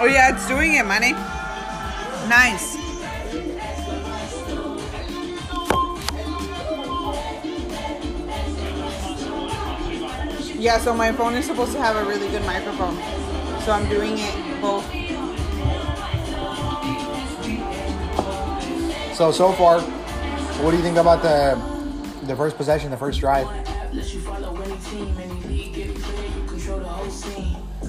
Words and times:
Oh 0.00 0.04
yeah, 0.04 0.32
it's 0.32 0.46
doing 0.46 0.74
it, 0.74 0.86
money. 0.86 1.10
Nice. 2.28 2.76
Yeah, 10.54 10.78
so 10.78 10.94
my 10.94 11.10
phone 11.10 11.34
is 11.34 11.46
supposed 11.46 11.72
to 11.72 11.80
have 11.80 11.96
a 11.96 12.04
really 12.08 12.28
good 12.28 12.44
microphone. 12.46 12.94
So 13.62 13.72
I'm 13.72 13.88
doing 13.88 14.18
it 14.18 14.60
both. 14.62 14.84
So 19.16 19.32
so 19.32 19.50
far, 19.52 19.80
what 20.62 20.70
do 20.70 20.76
you 20.76 20.82
think 20.84 20.98
about 20.98 21.22
the 21.22 21.58
the 22.26 22.36
first 22.36 22.56
possession, 22.56 22.92
the 22.92 22.96
first 22.96 23.18
drive? 23.18 23.48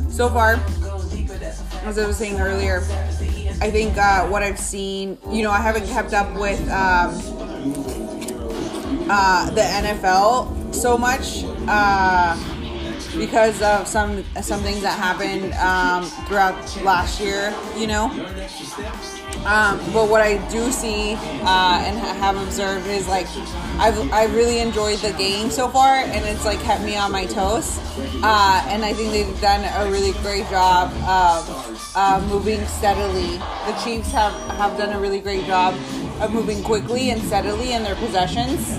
So 0.09 0.27
far, 0.29 0.59
as 1.83 1.97
I 1.97 2.07
was 2.07 2.17
saying 2.17 2.39
earlier, 2.39 2.77
I 3.61 3.69
think 3.71 3.97
uh, 3.97 4.27
what 4.27 4.43
I've 4.43 4.59
seen, 4.59 5.17
you 5.29 5.43
know, 5.43 5.51
I 5.51 5.59
haven't 5.59 5.87
kept 5.87 6.13
up 6.13 6.33
with 6.39 6.59
um, 6.69 7.13
uh, 9.09 9.49
the 9.51 9.61
NFL 9.61 10.73
so 10.73 10.97
much 10.97 11.43
uh, 11.67 12.37
because 13.17 13.61
of 13.61 13.87
some 13.87 14.23
some 14.41 14.61
things 14.61 14.81
that 14.81 14.97
happened 14.97 15.53
um, 15.55 16.03
throughout 16.27 16.83
last 16.83 17.19
year, 17.19 17.53
you 17.77 17.87
know. 17.87 18.05
Um, 19.45 19.79
but 19.93 20.09
what 20.09 20.21
I 20.21 20.37
do 20.49 20.69
see 20.71 21.13
uh, 21.13 21.83
and 21.85 21.97
have 21.97 22.37
observed 22.37 22.87
is 22.87 23.07
like 23.07 23.27
I've 23.79 24.11
I 24.11 24.25
really 24.25 24.59
enjoyed 24.59 24.99
the 24.99 25.13
game 25.13 25.49
so 25.49 25.69
far, 25.69 25.95
and 25.95 26.25
it's 26.25 26.43
like 26.43 26.59
kept 26.59 26.83
me 26.83 26.97
on 26.97 27.13
my 27.13 27.25
toes. 27.25 27.79
Uh, 28.21 28.65
and 28.67 28.83
I 28.83 28.91
think 28.93 29.11
they've 29.11 29.41
done 29.41 29.63
a 29.63 29.89
really 29.89 30.11
great 30.21 30.47
job 30.49 30.91
of 31.07 31.93
uh, 31.95 32.25
moving 32.27 32.65
steadily. 32.67 33.37
The 33.37 33.81
Chiefs 33.83 34.11
have 34.11 34.33
have 34.57 34.77
done 34.77 34.91
a 34.91 34.99
really 34.99 35.21
great 35.21 35.45
job 35.45 35.75
of 36.19 36.33
moving 36.33 36.61
quickly 36.61 37.11
and 37.11 37.21
steadily 37.21 37.71
in 37.71 37.83
their 37.83 37.95
possessions. 37.95 38.77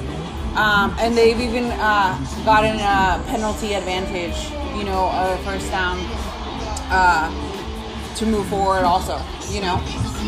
Um, 0.54 0.94
and 0.98 1.16
they've 1.16 1.40
even 1.40 1.70
uh, 1.80 2.18
gotten 2.44 2.76
a 2.76 3.24
penalty 3.30 3.72
advantage, 3.74 4.50
you 4.76 4.84
know, 4.84 5.08
a 5.14 5.38
first 5.44 5.70
down 5.70 5.96
uh, 6.90 7.30
to 8.16 8.26
move 8.26 8.46
forward 8.48 8.84
also 8.84 9.18
you 9.48 9.60
know 9.60 9.76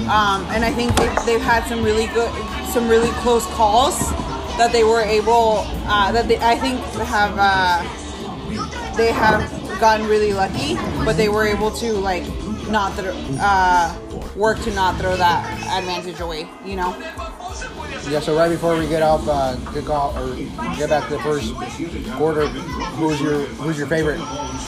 um, 0.08 0.46
and 0.50 0.64
i 0.64 0.72
think 0.72 0.94
they, 0.96 1.14
they've 1.26 1.42
had 1.42 1.62
some 1.68 1.82
really 1.82 2.06
good 2.08 2.30
some 2.72 2.88
really 2.88 3.10
close 3.20 3.44
calls 3.48 4.12
that 4.58 4.70
they 4.72 4.84
were 4.84 5.00
able 5.00 5.64
uh, 5.86 6.12
that 6.12 6.28
they 6.28 6.38
i 6.38 6.56
think 6.56 6.78
have 7.06 7.34
uh, 7.38 7.82
they 8.96 9.10
have 9.12 9.40
gotten 9.80 10.06
really 10.06 10.32
lucky 10.32 10.74
but 11.04 11.16
they 11.16 11.28
were 11.28 11.44
able 11.46 11.70
to 11.70 11.92
like 11.92 12.22
not 12.68 12.92
throw, 12.94 13.12
uh, 13.40 13.92
work 14.36 14.58
to 14.60 14.70
not 14.74 14.96
throw 15.00 15.16
that 15.16 15.42
advantage 15.78 16.20
away 16.20 16.46
you 16.64 16.76
know 16.76 16.94
Yeah. 18.10 18.18
So 18.20 18.34
right 18.36 18.48
before 18.50 18.76
we 18.76 18.88
get 18.88 19.02
off, 19.02 19.22
uh, 19.28 19.54
kick 19.72 19.88
off 19.88 20.16
or 20.16 20.34
get 20.76 20.88
back 20.90 21.06
to 21.08 21.14
the 21.16 21.22
first 21.22 21.54
quarter, 22.18 22.48
who's 22.98 23.20
your 23.20 23.46
who's 23.62 23.78
your 23.78 23.86
favorite? 23.86 24.18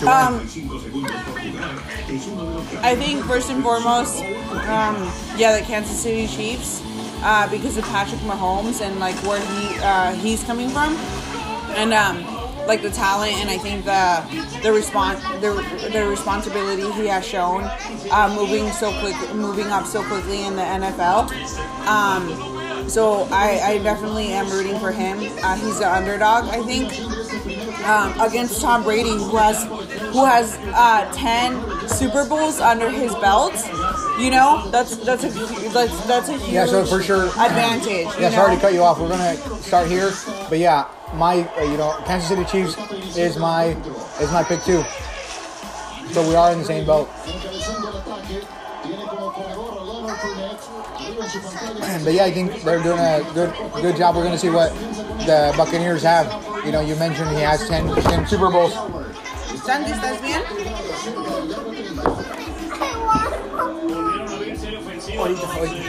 Um, 0.06 0.38
I 2.82 2.94
think 2.94 3.24
first 3.24 3.50
and 3.50 3.60
foremost, 3.62 4.22
um, 4.70 4.96
yeah, 5.36 5.58
the 5.58 5.64
Kansas 5.66 5.98
City 5.98 6.28
Chiefs, 6.28 6.80
uh, 7.24 7.50
because 7.50 7.76
of 7.76 7.84
Patrick 7.84 8.20
Mahomes 8.20 8.80
and 8.80 9.00
like 9.00 9.16
where 9.24 9.40
he 9.40 9.78
uh, 9.80 10.12
he's 10.14 10.44
coming 10.44 10.68
from, 10.68 10.94
and 11.74 11.92
um, 11.92 12.22
like 12.66 12.82
the 12.82 12.90
talent 12.90 13.32
and 13.34 13.50
I 13.50 13.58
think 13.58 13.84
the 13.84 14.60
the 14.62 14.72
response 14.72 15.20
the, 15.40 15.90
the 15.92 16.06
responsibility 16.06 16.90
he 16.92 17.06
has 17.08 17.26
shown, 17.26 17.64
uh, 18.10 18.32
moving 18.36 18.70
so 18.72 18.92
quick, 19.00 19.16
moving 19.34 19.66
up 19.68 19.86
so 19.86 20.02
quickly 20.04 20.44
in 20.44 20.56
the 20.56 20.62
NFL. 20.62 21.30
Um, 21.86 22.88
so 22.88 23.26
I, 23.30 23.60
I 23.64 23.78
definitely 23.78 24.28
am 24.28 24.50
rooting 24.50 24.78
for 24.78 24.92
him. 24.92 25.18
Uh, 25.42 25.56
he's 25.56 25.78
the 25.78 25.90
underdog, 25.90 26.44
I 26.48 26.62
think 26.62 26.92
um, 27.84 28.18
against 28.20 28.60
Tom 28.60 28.82
Brady, 28.82 29.10
who 29.10 29.36
has 29.36 29.64
who 30.12 30.24
has 30.24 30.56
uh, 30.74 31.10
ten 31.14 31.60
Super 31.88 32.26
Bowls 32.26 32.60
under 32.60 32.90
his 32.90 33.14
belt. 33.16 33.54
You 34.18 34.30
know, 34.30 34.68
that's 34.70 34.96
that's 34.98 35.24
a 35.24 35.28
that's 35.70 36.06
that's 36.06 36.28
a 36.28 36.38
huge 36.38 36.52
Yeah, 36.52 36.66
so 36.66 36.84
for 36.84 37.02
sure- 37.02 37.26
advantage. 37.26 38.06
Yeah, 38.18 38.30
sorry 38.30 38.50
know? 38.50 38.54
to 38.56 38.60
cut 38.60 38.72
you 38.74 38.82
off. 38.82 39.00
We're 39.00 39.08
gonna 39.08 39.36
start 39.60 39.88
here, 39.88 40.12
but 40.48 40.58
yeah, 40.58 40.86
my 41.14 41.42
uh, 41.58 41.62
you 41.62 41.76
know 41.76 41.98
Kansas 42.06 42.28
City 42.28 42.44
Chiefs 42.44 42.76
is 43.16 43.36
my 43.36 43.76
is 44.20 44.30
my 44.30 44.44
pick 44.44 44.62
too. 44.62 44.84
So 46.12 46.26
we 46.28 46.36
are 46.36 46.52
in 46.52 46.58
the 46.58 46.64
same 46.64 46.86
boat. 46.86 47.08
But 52.04 52.12
yeah, 52.14 52.24
I 52.24 52.30
think 52.30 52.62
they're 52.62 52.82
doing 52.82 52.98
a 53.00 53.22
good 53.34 53.52
good 53.82 53.96
job. 53.96 54.14
We're 54.14 54.24
gonna 54.24 54.38
see 54.38 54.50
what 54.50 54.72
the 55.26 55.52
Buccaneers 55.56 56.02
have. 56.04 56.26
You 56.64 56.70
know, 56.72 56.80
you 56.80 56.94
mentioned 56.96 57.30
he 57.30 57.42
has 57.42 57.66
10, 57.68 57.94
10 57.94 58.26
Super 58.26 58.50
Bowls. 58.50 58.74
Sandy, 59.64 59.92
¿estás 59.92 60.20
bien? 60.22 60.42
Ahorita, 65.18 65.46
ahorita. 65.54 65.80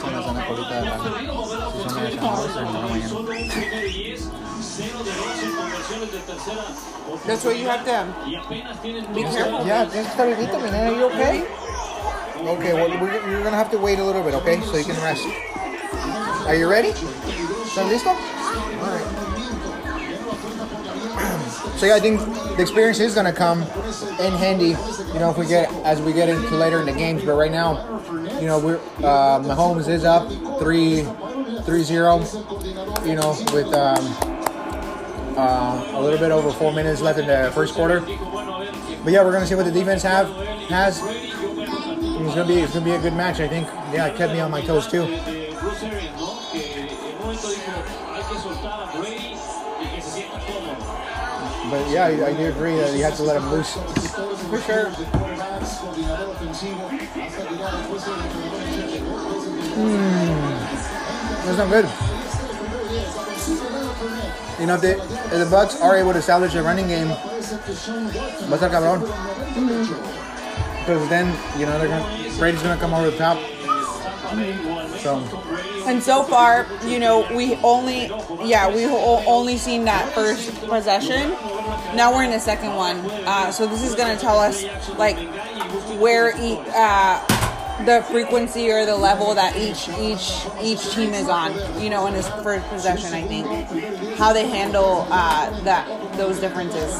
Son 0.00 0.12
las 0.12 0.26
de 0.70 0.84
la 0.84 0.98
zona 0.98 2.02
de 2.02 2.10
San 2.14 2.28
José 2.36 2.58
en 2.58 2.64
la 2.64 2.80
mañana. 2.88 3.08
That's 7.26 7.44
why 7.44 7.52
you 7.52 7.68
have 7.68 7.84
to 7.84 8.06
be 9.14 9.22
careful. 9.22 9.66
Yeah, 9.66 9.86
tienes 9.86 10.06
que 10.06 10.12
estar 10.12 10.26
mi 10.58 10.70
nena. 10.70 10.88
Are 10.88 10.96
you 10.96 11.04
okay? 11.06 11.44
Okay, 12.44 12.72
well, 12.74 12.90
we're, 13.00 13.30
you're 13.30 13.42
gonna 13.42 13.56
have 13.56 13.70
to 13.70 13.78
wait 13.78 13.98
a 13.98 14.04
little 14.04 14.22
bit, 14.22 14.34
okay? 14.34 14.60
So 14.60 14.76
you 14.76 14.84
can 14.84 14.96
rest. 15.02 15.26
Are 16.46 16.54
you 16.54 16.68
ready? 16.68 16.90
¿Estás 16.90 17.88
listo? 17.88 18.10
Alright. 18.10 19.33
So 21.84 21.88
yeah, 21.88 21.96
I 21.96 22.00
think 22.00 22.18
the 22.56 22.62
experience 22.62 22.98
is 22.98 23.14
gonna 23.14 23.30
come 23.30 23.60
in 23.60 24.32
handy, 24.32 24.68
you 24.68 25.18
know, 25.20 25.28
if 25.28 25.36
we 25.36 25.46
get 25.46 25.70
as 25.84 26.00
we 26.00 26.14
get 26.14 26.30
into 26.30 26.56
later 26.56 26.80
in 26.80 26.86
the 26.86 26.94
games. 26.94 27.22
But 27.22 27.34
right 27.34 27.52
now, 27.52 28.00
you 28.40 28.46
know, 28.46 28.58
we're 28.58 28.78
uh, 29.00 29.40
Mahomes 29.40 29.86
is 29.86 30.02
up 30.02 30.26
three, 30.58 31.02
three 31.66 31.82
zero. 31.82 32.24
You 33.04 33.16
know, 33.16 33.36
with 33.52 33.66
um, 33.74 34.16
uh, 35.36 35.90
a 35.92 36.00
little 36.00 36.18
bit 36.18 36.30
over 36.30 36.50
four 36.52 36.72
minutes 36.72 37.02
left 37.02 37.18
in 37.18 37.26
the 37.26 37.52
first 37.52 37.74
quarter. 37.74 38.00
But 38.00 39.12
yeah, 39.12 39.22
we're 39.22 39.32
gonna 39.32 39.46
see 39.46 39.54
what 39.54 39.66
the 39.66 39.70
defense 39.70 40.02
have 40.04 40.34
has. 40.70 41.02
It's 41.04 42.34
gonna 42.34 42.46
be 42.46 42.60
it's 42.60 42.72
gonna 42.72 42.86
be 42.86 42.92
a 42.92 42.98
good 42.98 43.12
match. 43.12 43.40
I 43.40 43.48
think. 43.48 43.66
Yeah, 43.92 44.06
it 44.06 44.16
kept 44.16 44.32
me 44.32 44.40
on 44.40 44.50
my 44.50 44.62
toes 44.62 44.86
too. 44.86 45.43
But 51.74 51.90
yeah, 51.90 52.04
I, 52.04 52.26
I 52.28 52.32
do 52.34 52.46
agree 52.46 52.76
that 52.76 52.96
you 52.96 53.02
have 53.02 53.16
to 53.16 53.24
let 53.24 53.34
him 53.36 53.50
loose. 53.50 53.72
For 53.72 54.60
sure. 54.60 54.90
Hmm. 59.74 61.46
That's 61.46 61.58
not 61.58 61.68
good. 61.70 61.86
You 64.60 64.66
know, 64.66 64.76
if, 64.76 64.82
they, 64.82 64.92
if 64.92 65.30
the 65.30 65.48
Bucks 65.50 65.80
are 65.80 65.96
able 65.96 66.12
to 66.12 66.18
establish 66.20 66.54
a 66.54 66.62
running 66.62 66.86
game, 66.86 67.08
va 67.08 67.16
a 67.16 68.56
estar 68.56 68.70
cabrón. 68.70 69.00
Because 70.78 71.08
then, 71.08 71.26
you 71.58 71.66
know, 71.66 71.76
they're 71.80 71.88
gonna, 71.88 72.38
Brady's 72.38 72.62
gonna 72.62 72.78
come 72.80 72.94
over 72.94 73.10
the 73.10 73.16
top. 73.16 73.38
So, 75.00 75.18
And 75.86 76.00
so 76.02 76.22
far, 76.22 76.66
you 76.86 77.00
know, 77.00 77.26
we 77.34 77.56
only, 77.56 78.06
yeah, 78.44 78.68
we 78.72 78.86
o- 78.86 79.24
only 79.26 79.58
seen 79.58 79.84
that 79.86 80.12
first 80.14 80.54
possession. 80.68 81.34
Now 81.94 82.12
we're 82.12 82.24
in 82.24 82.30
the 82.30 82.40
second 82.40 82.74
one. 82.74 82.98
Uh, 83.24 83.50
so 83.52 83.66
this 83.66 83.82
is 83.82 83.94
going 83.94 84.14
to 84.14 84.20
tell 84.20 84.38
us, 84.38 84.64
like, 84.98 85.16
where 86.00 86.34
uh, 86.34 87.84
the 87.84 88.02
frequency 88.10 88.70
or 88.70 88.84
the 88.84 88.96
level 88.96 89.34
that 89.34 89.56
each 89.56 89.88
each 89.98 90.46
each 90.62 90.94
team 90.94 91.14
is 91.14 91.28
on. 91.28 91.52
You 91.80 91.90
know, 91.90 92.06
in 92.06 92.14
this 92.14 92.28
first 92.42 92.66
possession, 92.68 93.12
I 93.12 93.22
think 93.22 93.46
how 94.16 94.32
they 94.32 94.48
handle 94.48 95.06
uh, 95.10 95.50
that 95.60 96.16
those 96.16 96.40
differences. 96.40 96.92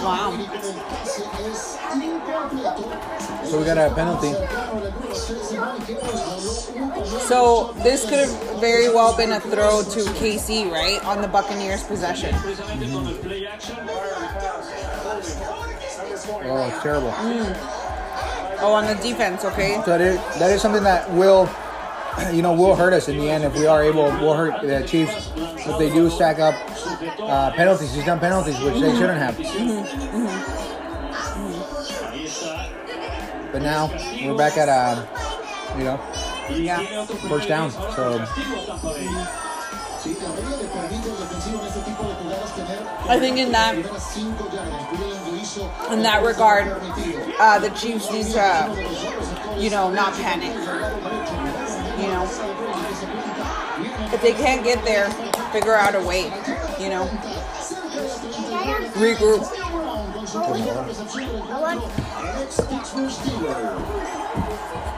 Wow. 0.00 0.97
So 3.44 3.58
we 3.58 3.64
got 3.64 3.78
a 3.78 3.94
penalty. 3.94 4.32
So 7.26 7.72
this 7.82 8.08
could 8.08 8.18
have 8.18 8.60
very 8.60 8.88
well 8.88 9.16
been 9.16 9.32
a 9.32 9.40
throw 9.40 9.82
to 9.82 10.00
KC, 10.18 10.70
right, 10.70 11.04
on 11.04 11.22
the 11.22 11.28
Buccaneers' 11.28 11.82
possession. 11.84 12.34
Oh, 16.44 16.68
it's 16.68 16.82
terrible. 16.82 17.10
Mm. 17.10 17.56
Oh, 18.60 18.72
on 18.72 18.86
the 18.86 18.94
defense, 19.02 19.44
okay. 19.44 19.80
So 19.84 19.90
that 19.96 20.00
is, 20.00 20.16
that 20.38 20.50
is 20.50 20.60
something 20.60 20.82
that 20.82 21.10
will 21.12 21.48
you 22.32 22.42
know, 22.42 22.52
will 22.52 22.74
hurt 22.74 22.92
us 22.92 23.08
in 23.08 23.18
the 23.18 23.30
end 23.30 23.44
if 23.44 23.54
we 23.54 23.66
are 23.66 23.82
able. 23.82 24.04
Will 24.04 24.34
hurt 24.34 24.60
the 24.62 24.86
Chiefs 24.86 25.30
if 25.36 25.78
they 25.78 25.90
do 25.90 26.10
stack 26.10 26.38
up 26.38 26.54
uh, 27.20 27.50
penalties. 27.52 27.94
He's 27.94 28.04
done 28.04 28.18
penalties, 28.18 28.58
which 28.60 28.74
they 28.74 28.92
shouldn't 28.94 29.18
have. 29.18 29.36
Mm-hmm. 29.36 30.26
Mm-hmm. 30.26 30.67
But 33.52 33.62
now 33.62 33.88
we're 34.22 34.36
back 34.36 34.56
at 34.56 34.68
uh, 34.68 35.04
you 35.78 35.84
know 35.84 36.00
Yeah. 36.50 37.04
first 37.28 37.48
down. 37.48 37.70
So 37.70 38.24
I 43.10 43.18
think 43.18 43.38
in 43.38 43.52
that 43.52 43.74
in 45.90 46.02
that 46.02 46.22
regard, 46.24 46.68
uh, 47.40 47.58
the 47.58 47.70
Chiefs 47.70 48.10
need 48.12 48.26
to, 48.26 49.56
you 49.58 49.70
know, 49.70 49.90
not 49.90 50.12
panic. 50.14 50.52
You 51.98 52.08
know, 52.08 52.24
if 54.12 54.22
they 54.22 54.32
can't 54.32 54.62
get 54.62 54.84
there, 54.84 55.10
figure 55.52 55.74
out 55.74 55.94
a 55.94 56.00
way. 56.00 56.24
You 56.80 56.90
know, 56.90 57.06
regroup. 58.94 59.67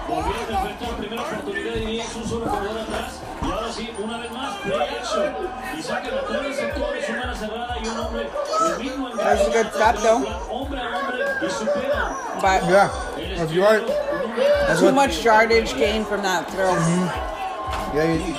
Volviendo 0.09 0.57
a 0.57 0.61
enfrentar 0.61 0.97
primera 0.97 1.23
oportunidad 1.23 1.77
y 1.77 2.01
es 2.01 2.17
un 2.17 2.29
solo 2.29 2.47
jugador 2.47 2.79
atrás. 2.81 3.13
Y 3.43 3.51
ahora 3.51 3.73
sí, 3.73 3.91
una 4.03 4.19
vez 4.19 4.33
más, 4.33 4.57
play 4.59 4.89
action. 4.99 5.35
Y 5.79 5.83
sacan 5.83 6.15
a 6.15 6.23
tres 6.27 6.43
receptores, 6.47 7.09
una 7.09 7.23
ala 7.23 7.35
cerrada 7.37 7.77
y 7.83 7.87
un 7.89 7.99
hombre. 7.99 8.29
El 8.77 8.83
mismo 8.85 9.09
en 9.11 9.17
That 9.19 9.41
a 9.41 9.45
good 9.45 9.73
step, 9.73 9.97
though. 10.03 10.27
hombre 10.51 10.81
a 10.81 10.97
hombre 10.99 11.25
y 11.47 11.51
superan. 11.51 12.17
But 12.41 12.63
yeah, 12.69 12.91
if 13.45 13.53
you 13.53 13.65
are, 13.65 13.81
that's 14.67 14.81
too 14.81 14.93
much 14.93 15.23
yardage 15.25 15.75
gained 15.77 16.07
from 16.07 16.23
that 16.23 16.51
throw. 16.51 16.75
Yeah, 17.95 18.13
you, 18.13 18.35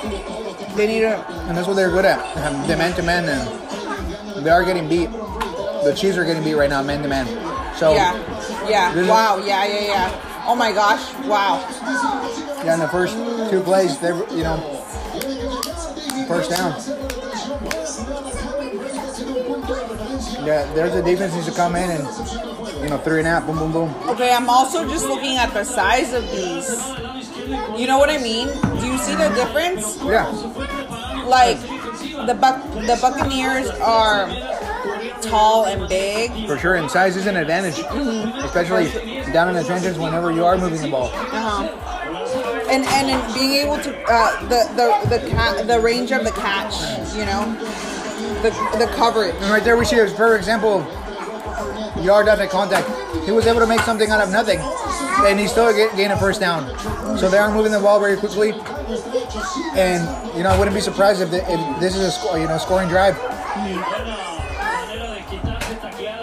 They 0.75 0.87
need 0.87 1.01
to. 1.01 1.25
and 1.47 1.57
that's 1.57 1.67
what 1.67 1.75
they're 1.75 1.89
good 1.91 2.05
at. 2.05 2.19
um, 2.37 2.67
The 2.67 2.75
man 2.77 2.93
to 2.95 3.03
man, 3.03 3.27
and 3.29 4.45
they 4.45 4.49
are 4.49 4.63
getting 4.65 4.87
beat. 4.89 5.09
The 5.83 5.93
Chiefs 5.95 6.17
are 6.17 6.25
getting 6.25 6.43
beat 6.43 6.55
right 6.55 6.69
now, 6.69 6.81
man 6.83 7.01
to 7.01 7.07
man. 7.07 7.27
So 7.77 7.93
Yeah. 7.93 8.15
Yeah. 8.69 9.07
Wow. 9.09 9.37
Yeah. 9.43 9.65
Yeah. 9.65 9.81
Yeah. 9.81 10.43
Oh 10.47 10.55
my 10.55 10.71
gosh. 10.71 11.13
Wow. 11.25 11.65
Yeah, 12.63 12.75
in 12.75 12.79
the 12.79 12.87
first 12.89 13.15
two 13.49 13.61
plays, 13.61 13.97
they 13.99 14.11
were, 14.11 14.27
you 14.29 14.43
know, 14.43 14.57
first 16.27 16.51
down. 16.51 16.73
Yeah, 20.45 20.71
there's 20.73 20.93
a 20.95 21.03
defense 21.03 21.33
needs 21.33 21.45
to 21.47 21.53
come 21.53 21.75
in 21.75 21.89
and, 21.89 22.03
you 22.83 22.89
know, 22.89 22.97
three 23.03 23.19
and 23.19 23.27
out, 23.27 23.45
boom, 23.45 23.57
boom, 23.57 23.71
boom. 23.71 23.95
Okay, 24.09 24.33
I'm 24.33 24.49
also 24.49 24.87
just 24.87 25.05
looking 25.07 25.37
at 25.37 25.53
the 25.53 25.63
size 25.63 26.13
of 26.13 26.23
these. 26.31 26.69
You 27.79 27.87
know 27.87 27.97
what 27.97 28.09
I 28.09 28.17
mean? 28.17 28.47
Do 28.79 28.87
you 28.87 28.97
see 28.97 29.15
the 29.15 29.29
difference? 29.35 29.97
Yeah, 30.03 30.27
Like 31.27 31.59
the 32.27 32.33
buck 32.39 32.63
the 32.73 32.97
Buccaneers 33.01 33.69
are 33.81 34.27
tall 35.21 35.65
and 35.65 35.87
big. 35.87 36.31
for 36.47 36.57
sure. 36.57 36.75
And 36.75 36.89
size 36.89 37.15
is 37.15 37.27
an 37.27 37.35
advantage, 37.37 37.77
especially 38.43 38.89
down 39.31 39.49
in 39.49 39.55
the 39.55 39.63
trenches 39.63 39.97
whenever 39.97 40.31
you 40.31 40.45
are 40.45 40.57
moving 40.57 40.81
the 40.81 40.89
ball. 40.89 41.09
Uh-huh. 41.13 41.67
And 42.69 42.85
and 42.85 43.09
in 43.09 43.33
being 43.33 43.53
able 43.53 43.77
to 43.79 44.03
uh, 44.07 44.41
the 44.43 44.63
the 44.75 45.17
the 45.19 45.29
ca- 45.31 45.63
the 45.63 45.79
range 45.79 46.11
of 46.11 46.23
the 46.23 46.31
catch, 46.31 46.81
you 47.15 47.25
know, 47.25 47.53
the 48.41 48.51
the 48.77 48.89
coverage. 48.95 49.35
And 49.35 49.51
right 49.51 49.63
there 49.63 49.77
we 49.77 49.85
see 49.85 49.99
a 49.99 50.05
perfect 50.05 50.39
example 50.39 50.81
of 50.81 52.05
yard 52.05 52.27
after 52.27 52.47
contact. 52.47 52.87
He 53.25 53.31
was 53.31 53.45
able 53.45 53.59
to 53.59 53.67
make 53.67 53.81
something 53.81 54.09
out 54.09 54.21
of 54.21 54.31
nothing, 54.31 54.59
and 55.27 55.39
he 55.39 55.47
still 55.47 55.71
get, 55.73 55.95
gained 55.95 56.13
a 56.13 56.17
first 56.17 56.39
down. 56.39 56.65
So 57.17 57.29
they 57.29 57.37
are 57.37 57.53
moving 57.53 57.71
the 57.71 57.79
ball 57.79 57.99
very 57.99 58.15
quickly, 58.17 58.51
and 59.75 60.01
you 60.35 60.43
know 60.43 60.49
I 60.49 60.57
wouldn't 60.57 60.75
be 60.75 60.81
surprised 60.81 61.21
if, 61.21 61.29
the, 61.29 61.39
if 61.51 61.79
this 61.79 61.95
is 61.95 62.17
a 62.33 62.39
you 62.39 62.47
know 62.47 62.57
scoring 62.57 62.87
drive. 62.87 63.17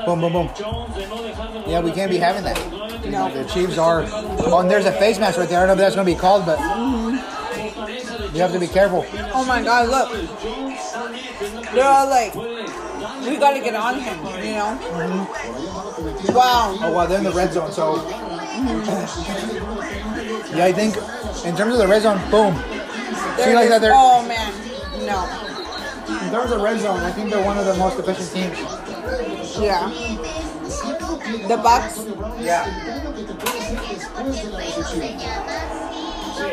Boom, 0.09 0.21
boom, 0.23 0.33
boom. 0.33 0.51
Jones, 0.57 0.95
de 0.95 1.07
no 1.07 1.17
dejar 1.17 1.53
de 1.53 1.71
Yeah, 1.71 1.81
we 1.81 1.93
can't 1.93 2.11
be 2.11 2.17
having 2.17 2.43
that. 2.45 2.57
No. 3.05 3.31
The 3.31 3.45
Chiefs 3.45 3.77
are. 3.77 4.05
Oh, 4.09 4.61
and 4.61 4.71
there's 4.71 4.87
a 4.87 4.93
face 4.93 5.19
mask 5.19 5.37
right 5.37 5.47
there. 5.47 5.59
I 5.59 5.67
don't 5.67 5.77
know 5.77 5.83
if 5.85 5.85
that's 5.85 5.97
going 5.97 6.07
to 6.07 6.15
be 6.15 6.19
called, 6.19 6.47
but 6.47 6.59
you 8.33 8.41
have 8.41 8.53
to 8.53 8.59
be 8.59 8.69
careful. 8.69 9.05
Oh 9.35 9.45
my 9.45 9.63
God! 9.63 9.91
Look, 9.91 10.11
they're 11.75 11.85
all 11.85 12.09
like, 12.09 12.35
we 12.35 13.37
got 13.37 13.53
to 13.53 13.61
get 13.61 13.75
on 13.75 14.01
him, 14.01 14.19
you 14.43 14.55
know. 14.55 14.79
Mm-hmm. 14.81 16.33
Wow. 16.35 16.79
Oh, 16.81 16.93
wow, 16.95 17.05
they're 17.05 17.19
in 17.19 17.25
the 17.25 17.33
red 17.33 17.53
zone, 17.53 17.71
so. 17.71 17.97
Yeah, 20.57 20.65
I 20.65 20.73
think 20.73 20.97
in 21.45 21.55
terms 21.55 21.75
of 21.75 21.79
the 21.81 21.87
red 21.87 22.01
zone, 22.01 22.19
boom. 22.31 22.55
There 23.37 23.49
See, 23.49 23.55
like 23.55 23.69
that, 23.69 23.83
they're- 23.83 23.93
Oh 23.95 24.27
man, 24.27 24.55
no. 25.05 25.48
In 26.29 26.35
terms 26.35 26.53
of 26.53 26.61
red 26.61 26.79
zone, 26.79 27.01
I 27.01 27.11
think 27.11 27.31
they're 27.31 27.43
one 27.43 27.57
of 27.57 27.65
the 27.65 27.75
most 27.77 27.99
efficient 27.99 28.31
teams. 28.31 28.59
Yeah. 29.59 29.89
The 31.49 31.57
Bucks. 31.57 32.05
Yeah. 32.39 32.67
Sí, 36.39 36.45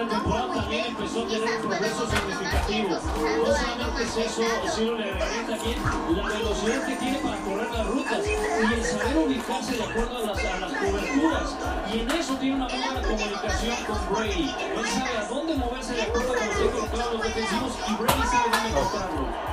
la 0.00 0.08
temporada 0.08 0.54
también 0.54 0.86
empezó 0.86 1.20
a 1.20 1.26
tener 1.28 1.42
un 1.42 1.68
progreso 1.68 2.10
significativo. 2.10 2.88
No 2.88 3.54
solamente 3.54 4.02
es 4.02 4.16
eso, 4.16 4.42
sino 4.74 4.94
le 4.94 5.04
agregué 5.10 5.42
también 5.46 5.78
la 6.16 6.22
velocidad 6.28 6.86
que 6.86 6.96
tiene 6.96 7.18
para 7.18 7.36
correr 7.38 7.70
las 7.70 7.86
rutas 7.86 8.18
y 8.26 8.74
el 8.74 8.84
saber 8.84 9.18
ubicarse 9.18 9.76
de 9.76 9.84
acuerdo 9.84 10.16
a 10.16 10.20
las, 10.20 10.38
a 10.38 10.58
las 10.58 10.72
coberturas. 10.72 11.56
Y 11.92 11.98
en 12.00 12.10
eso 12.12 12.34
tiene 12.36 12.56
una 12.56 12.68
muy 12.68 12.80
buena 12.82 13.02
comunicación 13.02 13.76
con 13.86 14.14
Brady. 14.14 14.54
Él 14.78 14.86
sabe 14.86 15.18
a 15.18 15.24
dónde 15.28 15.54
moverse 15.56 15.92
de 15.92 16.02
acuerdo 16.02 16.32
a 16.32 16.36
los 16.46 16.56
que 16.56 16.70
colocados 16.70 17.12
los 17.12 17.22
defensivos 17.22 17.72
y 17.88 17.92
Brady 17.94 18.22
sabe 18.22 18.50
dónde 18.50 18.68
encontrarlo. 18.70 19.50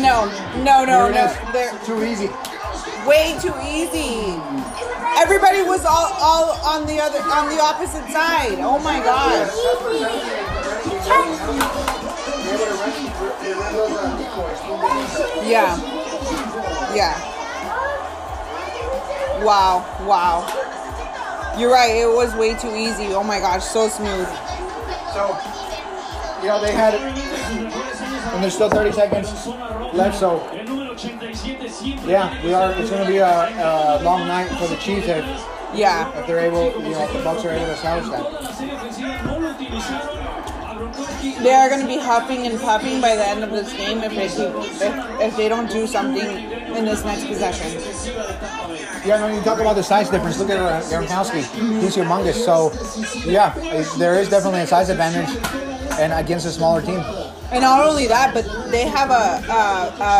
No, 0.00 0.26
no, 0.64 0.84
no, 0.86 1.08
no. 1.10 1.52
They're 1.52 1.72
Too 1.84 2.02
easy. 2.02 2.30
way 3.06 3.36
too 3.40 3.54
easy. 3.60 4.40
Everybody 5.24 5.62
was 5.62 5.86
all, 5.86 6.12
all 6.20 6.52
on 6.66 6.86
the 6.86 7.00
other 7.00 7.18
on 7.18 7.48
the 7.48 7.58
opposite 7.58 8.06
side. 8.12 8.58
Oh 8.60 8.78
my 8.78 9.00
gosh. 9.00 9.48
Yeah. 15.48 15.76
Yeah. 16.94 17.16
Wow. 19.42 19.84
Wow. 20.06 21.56
You're 21.58 21.72
right. 21.72 21.96
It 21.96 22.06
was 22.06 22.34
way 22.34 22.54
too 22.54 22.74
easy. 22.74 23.14
Oh 23.14 23.24
my 23.24 23.38
gosh, 23.38 23.64
so 23.64 23.88
smooth. 23.88 24.28
So, 25.14 25.38
you 26.42 26.48
know, 26.48 26.60
they 26.60 26.72
had 26.72 26.94
it, 26.94 27.00
and 27.00 28.42
there's 28.42 28.54
still 28.54 28.68
30 28.68 28.92
seconds 28.92 29.46
left, 29.94 30.18
so 30.18 30.40
El 30.94 31.10
número 31.10 31.26
87 31.28 31.68
siempre 31.68 32.10
yeah, 32.12 32.42
we 32.44 32.54
are. 32.54 32.72
It's 32.78 32.90
going 32.90 33.04
to 33.04 33.10
be 33.10 33.18
a, 33.18 33.98
a 33.98 34.02
long 34.02 34.26
night 34.28 34.48
for 34.58 34.68
the 34.68 34.76
Chiefs 34.76 35.08
if, 35.08 35.24
Yeah. 35.74 36.08
if 36.18 36.26
they're 36.26 36.38
able, 36.40 36.72
you 36.82 36.90
know, 36.90 37.02
if 37.04 37.12
the 37.12 37.22
Bucks 37.22 37.44
are 37.44 37.50
able 37.50 37.66
to 37.66 37.72
establish 37.72 38.08
that. 38.10 38.22
la 38.42 38.52
serie 38.52 38.74
ofensiva 38.76 39.22
no 39.24 39.38
lo 39.40 39.48
utilizaron. 39.50 40.18
A 40.70 40.74
Gronkowski 40.76 41.42
They 41.42 41.52
are 41.54 41.68
going 41.68 41.80
to 41.80 41.86
be 41.86 41.98
huffing 41.98 42.46
and 42.46 42.60
puffing 42.60 43.00
by 43.00 43.16
the 43.16 43.26
end 43.26 43.42
of 43.42 43.50
this 43.50 43.72
game 43.72 43.98
if 44.02 44.14
they 44.14 44.28
keep, 44.28 44.54
if, 44.80 45.20
if 45.20 45.36
they 45.36 45.48
don't 45.48 45.68
do 45.70 45.86
something 45.86 46.26
in 46.76 46.84
this 46.84 47.04
next 47.04 47.26
possession. 47.26 47.70
Yeah, 49.04 49.22
when 49.22 49.34
you 49.34 49.42
talk 49.42 49.60
about 49.60 49.74
the 49.76 49.82
size 49.82 50.08
difference, 50.10 50.38
look 50.38 50.50
at 50.50 50.84
Gronkowski. 50.84 51.42
He's 51.80 51.96
humongous. 51.96 52.44
So, 52.44 52.72
yeah, 53.28 53.52
there 53.98 54.14
is 54.14 54.28
definitely 54.30 54.60
a 54.60 54.66
size 54.66 54.88
advantage, 54.90 55.28
and 55.98 56.12
against 56.12 56.46
a 56.46 56.50
smaller 56.50 56.80
team. 56.82 57.02
And 57.54 57.62
not 57.62 57.86
only 57.86 58.08
that, 58.08 58.34
but 58.34 58.44
they 58.72 58.82
have 58.88 59.10
a 59.10 59.40
a, 59.48 59.94
a, 60.02 60.10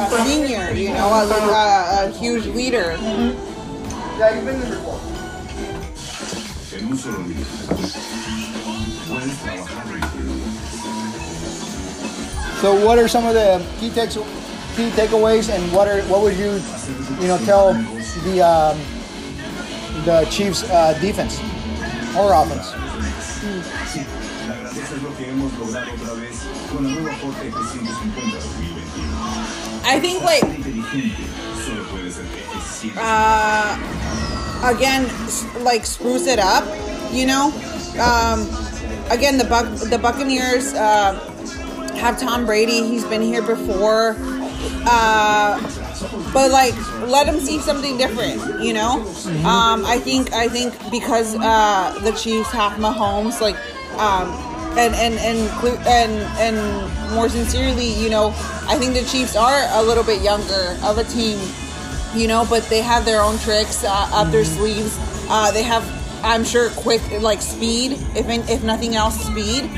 a 0.00 0.24
senior, 0.24 0.72
you 0.72 0.94
know, 0.94 1.12
a, 1.12 1.28
a, 1.28 2.08
a 2.08 2.10
huge 2.18 2.46
leader. 2.46 2.96
Yeah, 2.96 4.34
you've 4.34 4.46
been 4.46 4.58
there 4.60 4.70
before. 4.70 4.98
En 6.72 6.86
un 6.86 6.96
solo 6.96 7.18
día, 7.28 7.44
puedes 9.08 9.36
trabajar 9.42 9.84
en 9.92 10.00
So, 12.62 12.74
what 12.86 12.98
are 12.98 13.08
some 13.08 13.26
of 13.26 13.34
the 13.34 13.62
key 13.78 13.90
takes, 13.90 14.14
key 14.74 14.90
takeaways, 14.96 15.50
and 15.50 15.70
what 15.74 15.86
are 15.86 16.00
what 16.08 16.22
would 16.22 16.38
you, 16.38 16.62
you 17.20 17.28
know, 17.28 17.36
tell 17.44 17.74
the 18.24 18.40
um, 18.40 18.78
the 20.06 20.24
Chiefs 20.30 20.62
uh, 20.70 20.94
defense 20.98 21.38
or 22.16 22.32
offense? 22.32 22.72
La 22.72 23.68
grandeza 23.76 24.29
es 24.96 25.02
lo 25.02 25.16
que 25.16 25.28
hemos 25.30 25.52
logrado 25.58 25.86
otra 25.92 26.14
vez 26.14 26.38
con 26.72 26.84
la 26.84 26.90
nueva 27.00 27.16
Ford 27.16 27.34
F-150 27.42 28.32
2021. 28.32 29.84
I 29.84 30.00
think 30.00 30.22
like 30.24 30.42
Inteligente 30.44 31.24
solo 31.64 31.84
puede 31.90 32.10
ser 32.10 32.24
eficiente. 32.24 32.98
uh, 33.00 33.76
again, 34.64 35.06
like 35.64 35.84
spruce 35.86 36.26
it 36.26 36.38
up, 36.38 36.64
you 37.12 37.26
know. 37.26 37.52
Um, 38.00 38.48
again, 39.10 39.38
the 39.38 39.44
Buc- 39.44 39.90
the 39.90 39.98
Buccaneers 39.98 40.74
uh, 40.74 41.14
have 41.96 42.18
Tom 42.18 42.46
Brady. 42.46 42.82
He's 42.86 43.04
been 43.04 43.22
here 43.22 43.42
before. 43.42 44.16
Uh, 44.86 45.58
but 46.32 46.50
like 46.50 46.74
let 47.06 47.26
them 47.26 47.38
see 47.40 47.58
something 47.60 47.96
different. 47.96 48.62
You 48.62 48.72
know, 48.74 49.04
um, 49.44 49.84
I 49.84 49.98
think 50.02 50.32
I 50.32 50.48
think 50.48 50.74
because 50.90 51.36
uh, 51.36 51.98
the 52.02 52.12
Chiefs 52.12 52.50
have 52.52 52.72
Mahomes, 52.72 53.40
like. 53.40 53.56
Um, 53.98 54.49
and 54.78 54.94
and 54.94 55.14
and 55.18 55.86
and 55.86 56.12
and 56.38 57.14
more 57.14 57.28
sincerely, 57.28 57.86
you 57.86 58.10
know, 58.10 58.28
I 58.68 58.76
think 58.78 58.94
the 58.94 59.04
Chiefs 59.04 59.36
are 59.36 59.62
a 59.72 59.82
little 59.82 60.04
bit 60.04 60.22
younger 60.22 60.76
of 60.82 60.98
a 60.98 61.04
team, 61.04 61.38
you 62.14 62.28
know, 62.28 62.46
but 62.48 62.62
they 62.64 62.80
have 62.80 63.04
their 63.04 63.20
own 63.20 63.38
tricks 63.38 63.84
uh, 63.84 64.08
up 64.12 64.30
their 64.30 64.44
sleeves. 64.44 64.96
Uh, 65.28 65.50
they 65.50 65.62
have, 65.62 65.84
I'm 66.24 66.44
sure, 66.44 66.70
quick 66.70 67.02
like 67.20 67.42
speed, 67.42 67.92
if 68.14 68.28
if 68.50 68.62
nothing 68.62 68.94
else, 68.94 69.20
speed. 69.20 69.70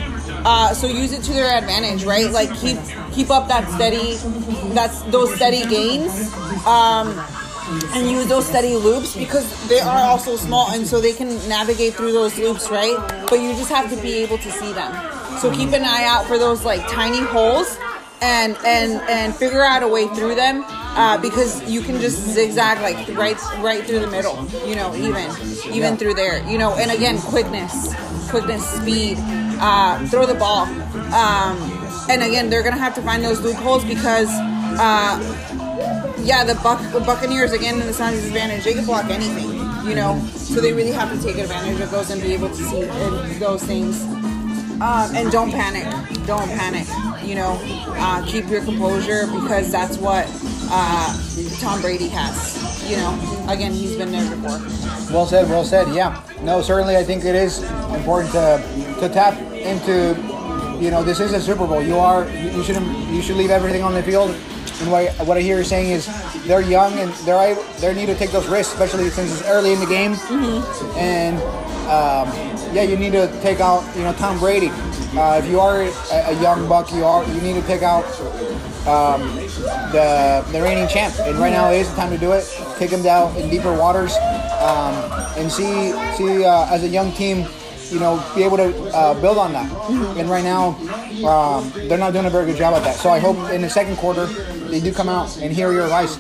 Uh, 0.45 0.75
so 0.75 0.87
use 0.87 1.13
it 1.13 1.23
to 1.25 1.33
their 1.33 1.57
advantage, 1.57 2.05
right? 2.05 2.31
Like 2.31 2.55
keep 2.57 2.79
keep 3.13 3.31
up 3.31 3.49
that 3.49 3.69
steady, 3.71 4.17
that's 4.75 5.03
those 5.03 5.35
steady 5.35 5.65
gains. 5.67 6.33
Um, 6.67 7.19
and 7.95 8.11
use 8.11 8.27
those 8.27 8.47
steady 8.47 8.77
loops 8.77 9.17
because 9.17 9.69
they 9.69 9.81
are 9.81 10.11
also 10.11 10.37
small 10.37 10.71
and 10.73 10.87
so 10.87 11.01
they 11.01 11.13
can 11.13 11.29
navigate 11.49 11.95
through 11.95 12.13
those 12.13 12.39
loops, 12.39 12.71
right? 12.71 12.97
But 13.29 13.41
you 13.41 13.53
just 13.55 13.71
have 13.71 13.91
to 13.91 13.97
be 14.01 14.15
able 14.15 14.39
to 14.39 14.51
see 14.51 14.73
them. 14.73 14.93
So 15.39 15.51
keep 15.51 15.73
an 15.73 15.83
eye 15.83 16.05
out 16.05 16.27
for 16.27 16.39
those 16.39 16.65
like 16.65 16.87
tiny 16.89 17.21
holes 17.21 17.79
and 18.21 18.57
and 18.65 19.01
and 19.11 19.35
figure 19.35 19.65
out 19.65 19.83
a 19.83 19.89
way 19.89 20.07
through 20.09 20.35
them 20.35 20.65
uh, 20.69 21.19
because 21.19 21.69
you 21.69 21.81
can 21.81 22.01
just 22.01 22.19
zigzag 22.19 22.81
like 22.81 22.97
right 23.17 23.37
right 23.59 23.85
through 23.85 23.99
the 23.99 24.07
middle, 24.07 24.47
you 24.67 24.77
know, 24.77 24.95
even 24.95 25.31
even 25.73 25.97
through 25.97 26.15
there, 26.15 26.47
you 26.49 26.59
know. 26.59 26.75
And 26.75 26.91
again, 26.91 27.19
quickness, 27.19 27.95
quickness, 28.31 28.65
speed, 28.65 29.17
uh, 29.61 30.07
throw 30.07 30.27
the 30.27 30.35
ball. 30.35 30.67
Um, 31.13 31.57
and 32.09 32.23
again, 32.23 32.51
they're 32.51 32.63
gonna 32.63 32.79
have 32.79 32.95
to 32.95 33.03
find 33.03 33.25
those 33.25 33.41
loopholes 33.41 33.85
because. 33.85 34.29
Uh, 34.75 35.52
yeah, 36.25 36.45
the 36.45 36.55
the 36.93 37.05
Buccaneers 37.05 37.53
again 37.53 37.81
in 37.81 37.87
the 37.87 37.93
Suns' 37.93 38.25
advantage. 38.27 38.65
They 38.65 38.75
can 38.75 38.85
block 38.85 39.11
anything, 39.11 39.51
you 39.89 39.95
know. 39.95 40.21
So 40.35 40.61
they 40.61 40.73
really 40.73 40.93
have 40.93 41.11
to 41.13 41.23
take 41.23 41.39
advantage 41.39 41.81
of 41.81 41.91
those 41.91 42.11
and 42.11 42.21
be 42.21 42.33
able 42.33 42.49
to 42.49 42.55
see 42.55 42.85
those 43.39 43.63
things. 43.63 44.03
Um, 44.81 45.15
and 45.15 45.31
don't 45.31 45.51
panic. 45.51 45.85
Don't 46.27 46.49
panic. 46.49 46.87
You 47.25 47.37
know, 47.37 47.59
uh, 47.97 48.25
keep 48.27 48.49
your 48.49 48.65
composure 48.65 49.27
because 49.27 49.71
that's 49.71 49.97
what 49.99 50.27
uh, 50.71 51.17
Tom 51.61 51.81
Brady 51.81 52.09
has. 52.09 52.91
You 52.91 52.97
know, 52.97 53.47
again, 53.49 53.73
he's 53.73 53.97
been 53.97 54.11
there 54.11 54.29
before. 54.29 54.59
Well 55.15 55.27
said, 55.27 55.49
well 55.49 55.65
said. 55.65 55.95
Yeah. 55.95 56.21
No, 56.43 56.63
certainly 56.63 56.97
I 56.97 57.05
think 57.05 57.25
it 57.25 57.35
is 57.35 57.63
important 57.95 58.33
to 58.33 58.97
to 59.01 59.09
tap 59.09 59.39
into 59.53 60.17
you 60.83 60.91
know, 60.91 61.05
this 61.05 61.21
is 61.21 61.33
a 61.33 61.41
Super 61.41 61.65
Bowl. 61.65 61.81
You 61.81 61.97
are 61.97 62.29
you 62.29 62.65
shouldn't 62.65 62.87
you 63.09 63.23
should 63.23 63.37
leave 63.37 63.51
everything 63.51 63.83
on 63.83 63.95
the 63.95 64.03
field. 64.03 64.35
And 64.81 64.91
what 64.91 65.09
I, 65.09 65.25
what 65.25 65.37
I 65.37 65.41
hear 65.41 65.59
you 65.59 65.65
saying 65.65 65.91
is 65.91 66.07
they're 66.47 66.61
young 66.61 66.93
and 66.99 67.13
they're 67.25 67.55
they 67.81 67.95
need 67.95 68.07
to 68.07 68.15
take 68.15 68.31
those 68.31 68.49
risks, 68.49 68.73
especially 68.73 69.09
since 69.11 69.33
it's 69.33 69.49
early 69.49 69.73
in 69.73 69.81
the 69.81 69.87
game. 69.87 70.15
And 70.97 71.37
um, 71.89 72.29
yeah, 72.75 72.83
you 72.83 72.97
need 72.97 73.13
to 73.13 73.29
take 73.43 73.61
out 73.61 73.85
you 73.97 74.03
know 74.03 74.13
Tom 74.15 74.39
Brady. 74.39 74.71
Uh, 75.15 75.41
if 75.43 75.51
you 75.51 75.61
are 75.61 75.83
a, 75.83 76.31
a 76.31 76.43
young 76.43 76.67
buck, 76.69 76.91
you 76.93 77.05
are 77.05 77.25
you 77.29 77.41
need 77.41 77.55
to 77.61 77.67
take 77.67 77.83
out 77.83 78.05
um, 78.87 79.23
the 79.93 80.45
the 80.53 80.63
reigning 80.63 80.89
champ. 80.89 81.15
And 81.21 81.39
right 81.39 81.53
now 81.53 81.71
is 81.71 81.89
the 81.91 81.97
time 81.97 82.11
to 82.11 82.19
do 82.19 82.33
it. 82.33 82.45
Take 82.79 82.91
him 82.91 83.03
down 83.03 83.37
in 83.37 83.51
deeper 83.51 83.77
waters 83.77 84.15
um, 84.61 84.95
and 85.37 85.51
see 85.51 85.93
see 86.17 86.45
uh, 86.45 86.73
as 86.73 86.83
a 86.83 86.89
young 86.89 87.13
team, 87.13 87.47
you 87.93 88.01
know, 88.01 88.25
be 88.35 88.43
able 88.43 88.57
to 88.57 88.73
uh, 88.95 89.21
build 89.21 89.39
on 89.39 89.53
that. 89.53 89.71
And 90.19 90.31
right 90.31 90.45
now, 90.45 90.69
um, 91.29 91.73
they're 91.89 91.99
not 91.99 92.13
doing 92.13 92.27
a 92.27 92.31
very 92.31 92.47
good 92.47 92.57
job 92.57 92.75
at 92.75 92.83
that. 92.85 92.97
So 92.97 93.11
I 93.11 93.19
hope 93.19 93.51
in 93.51 93.63
the 93.63 93.71
second 93.71 93.97
quarter 93.97 94.27
they 94.27 94.81
do 94.81 94.93
come 94.93 95.09
out 95.09 95.37
and 95.39 95.53
hear 95.53 95.73
your 95.73 95.85
advice. 95.85 96.17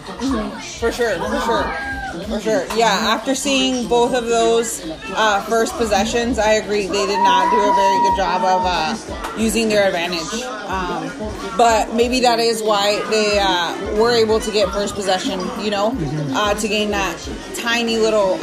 For 0.78 0.92
sure, 0.92 1.18
for 1.18 1.40
sure. 1.40 1.88
For 2.28 2.40
sure. 2.40 2.66
Yeah, 2.76 2.90
after 2.90 3.34
seeing 3.34 3.88
both 3.88 4.14
of 4.14 4.26
those 4.26 4.84
uh, 5.16 5.42
first 5.48 5.72
possessions, 5.76 6.38
I 6.38 6.52
agree 6.54 6.86
they 6.86 7.06
did 7.06 7.22
not 7.24 7.50
do 7.50 7.56
a 7.56 7.74
very 7.74 7.98
good 8.04 8.16
job 8.18 8.44
of 8.44 8.62
uh, 8.66 9.40
using 9.40 9.70
their 9.70 9.86
advantage. 9.86 10.42
Um, 10.68 11.10
but 11.56 11.94
maybe 11.94 12.20
that 12.20 12.38
is 12.38 12.62
why 12.62 13.02
they 13.08 13.38
uh, 13.40 13.98
were 13.98 14.12
able 14.12 14.40
to 14.40 14.50
get 14.50 14.68
first 14.72 14.94
possession, 14.94 15.40
you 15.62 15.70
know, 15.70 15.96
uh, 16.34 16.52
to 16.54 16.68
gain 16.68 16.90
that 16.90 17.16
tiny 17.56 17.96
little 17.96 18.34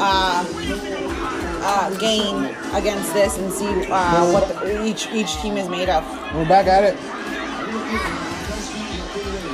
uh, 1.62 1.90
gain 1.98 2.46
against 2.74 3.14
this 3.14 3.38
and 3.38 3.52
see 3.52 3.68
uh, 3.92 4.32
what 4.32 4.48
the, 4.48 4.86
each 4.86 5.08
each 5.12 5.36
team 5.42 5.58
is 5.58 5.68
made 5.70 5.90
of. 5.90 6.04
We're 6.34 6.48
back 6.48 6.68
at 6.68 6.84
it. 6.84 6.98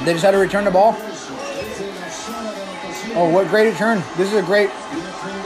They 0.06 0.14
just 0.14 0.24
had 0.24 0.32
to 0.32 0.38
return 0.38 0.66
the 0.66 0.72
ball. 0.72 0.96
Oh, 3.18 3.30
what 3.32 3.48
great 3.48 3.70
return! 3.72 4.04
This 4.18 4.32
is 4.32 4.38
a 4.38 4.44
great 4.44 4.70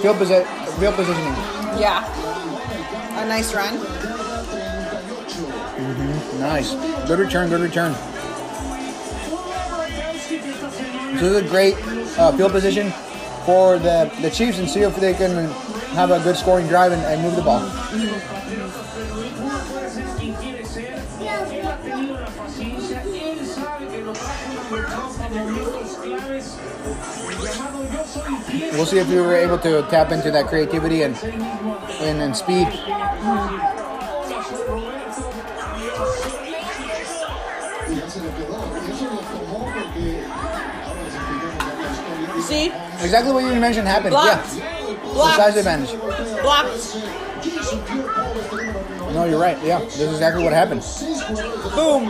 field, 0.02 0.18
posi- 0.18 0.46
field 0.80 0.96
positioning. 0.96 1.34
Yeah. 1.80 2.04
A 3.22 3.26
nice 3.28 3.54
run. 3.54 3.78
Mhm. 5.78 6.40
Nice. 6.40 6.74
Good 7.08 7.20
return, 7.20 7.50
good 7.50 7.62
return. 7.62 7.94
So 11.20 11.30
this 11.30 11.44
is 11.44 11.46
a 11.46 11.48
great 11.50 11.76
uh, 12.18 12.32
field 12.36 12.52
position 12.52 12.92
for 13.46 13.78
the, 13.78 14.12
the 14.22 14.30
Chiefs 14.30 14.58
and 14.60 14.70
see 14.70 14.82
if 14.82 14.96
they 14.98 15.14
can 15.14 15.48
have 15.94 16.12
a 16.12 16.20
good 16.20 16.36
scoring 16.36 16.68
drive 16.68 16.92
and, 16.92 17.02
and 17.04 17.22
move 17.22 17.36
the 17.36 17.42
ball. 17.42 17.62
quien 20.20 20.34
quiere 20.36 20.66
ser, 20.66 21.00
él 21.22 21.68
ha 21.68 21.78
tenido 21.78 22.20
la 22.20 22.28
paciencia, 22.28 23.02
él 23.04 23.48
sabe 23.48 23.88
que 23.88 24.02
los 24.02 24.18
va 24.18 24.32
a 24.32 24.88
convertir 25.00 25.38
en 25.38 25.54
momentos 25.54 25.98
claves. 26.04 26.58
Llamado 27.42 27.84
yo 27.94 28.04
soy 28.06 28.36
fiel. 28.48 28.72
We'll 28.74 28.86
see 28.86 29.00
if 29.00 29.10
we 29.10 29.20
were 29.22 29.36
able 29.36 29.58
to 29.60 29.84
tap 29.90 30.12
into 30.12 30.32
that 30.32 30.48
creativity 30.48 31.04
and 31.04 31.16
and, 32.02 32.22
and 32.22 32.36
speed. 32.36 32.68
See? 42.42 42.72
Exactly 43.02 43.32
what 43.32 43.44
you 43.44 43.60
mentioned 43.60 43.88
happened. 43.88 44.12
Blocked. 44.12 44.56
Yeah. 44.58 44.69
The 45.20 45.26
Blocked. 45.26 45.36
size 45.36 45.58
advantage. 45.58 45.92
Blocked. 46.42 46.96
No, 49.14 49.26
you're 49.26 49.38
right. 49.40 49.58
Yeah, 49.62 49.80
this 49.80 50.00
is 50.00 50.14
exactly 50.14 50.44
what 50.46 50.54
happened. 50.54 50.80
Boom. 51.76 52.08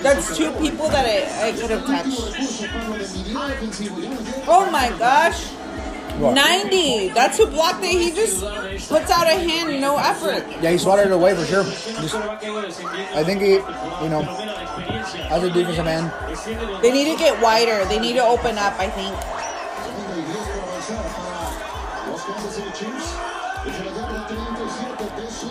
That's 0.00 0.36
two 0.36 0.52
people 0.52 0.88
that 0.90 1.04
I, 1.04 1.48
I 1.48 1.52
could 1.52 1.70
have 1.70 1.84
touched. 1.84 2.20
Oh 4.46 4.68
my 4.70 4.90
gosh. 4.96 5.46
What? 6.20 6.34
90. 6.34 7.08
That's 7.08 7.36
who 7.38 7.46
blocked 7.48 7.82
it. 7.82 7.90
He 7.90 8.12
just 8.12 8.44
puts 8.88 9.10
out 9.10 9.26
a 9.26 9.34
hand, 9.34 9.80
no 9.80 9.96
effort. 9.96 10.46
Yeah, 10.62 10.70
he 10.70 10.78
swatted 10.78 11.06
it 11.06 11.12
away 11.12 11.34
for 11.34 11.44
sure. 11.44 11.64
Just, 11.64 12.14
I 12.14 13.24
think 13.24 13.40
he, 13.42 13.54
you 13.54 14.08
know, 14.08 14.22
as 15.30 15.42
a 15.42 15.50
defensive 15.50 15.84
man. 15.84 16.12
They 16.80 16.92
need 16.92 17.10
to 17.10 17.18
get 17.18 17.42
wider. 17.42 17.84
They 17.86 17.98
need 17.98 18.12
to 18.12 18.22
open 18.24 18.56
up, 18.56 18.78
I 18.78 18.88
think. 18.88 19.41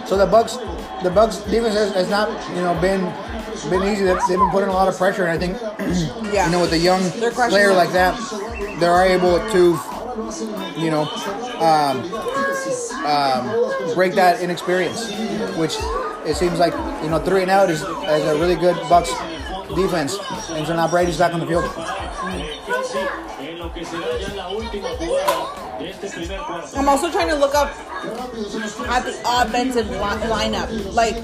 So 0.05 0.17
the 0.17 0.25
Bucks, 0.25 0.57
the 1.03 1.09
Bucks 1.09 1.37
defense 1.37 1.73
has, 1.73 1.93
has 1.93 2.09
not, 2.09 2.27
you 2.49 2.61
know, 2.61 2.79
been 2.81 3.01
been 3.69 3.83
easy. 3.83 4.03
They've, 4.03 4.17
been 4.27 4.49
putting 4.49 4.69
a 4.69 4.73
lot 4.73 4.87
of 4.87 4.97
pressure, 4.97 5.25
and 5.25 5.31
I 5.31 5.37
think, 5.37 5.57
Yeah. 6.33 6.47
you 6.47 6.51
know, 6.51 6.61
with 6.61 6.73
a 6.73 6.77
young 6.77 7.01
player 7.31 7.73
like 7.73 7.91
that, 7.91 8.19
they're 8.79 9.05
able 9.05 9.39
to, 9.51 9.79
you 10.79 10.89
know, 10.91 11.03
um, 11.61 12.03
um, 13.05 13.93
break 13.93 14.13
that 14.15 14.41
inexperience, 14.41 15.11
which 15.57 15.75
it 16.25 16.35
seems 16.35 16.59
like 16.59 16.73
you 17.03 17.09
know 17.09 17.19
three 17.19 17.41
and 17.41 17.51
out 17.51 17.69
is, 17.69 17.81
is 17.81 17.87
a 17.87 18.37
really 18.39 18.55
good 18.55 18.75
Bucks 18.89 19.11
defense, 19.75 20.17
and 20.49 20.67
so 20.67 20.75
now 20.75 20.87
Brady's 20.87 21.17
back 21.17 21.33
on 21.33 21.39
the 21.39 21.47
field. 21.47 21.65
En 23.39 23.57
lo 23.57 23.71
que 23.73 23.85
será 23.85 24.17
ya 24.19 24.33
la 24.35 24.49
última 24.49 24.89
jugada 24.97 25.77
de 25.79 25.89
este 25.89 26.09
primer 26.09 26.39
cuarto. 26.39 26.77
I'm 26.77 26.89
also 26.89 27.09
trying 27.11 27.29
to 27.29 27.35
look 27.35 27.55
up 27.55 27.69
at 28.89 29.03
the 29.05 29.15
offensive 29.25 29.89
li- 29.89 30.27
lineup. 30.29 30.69
Like, 30.93 31.15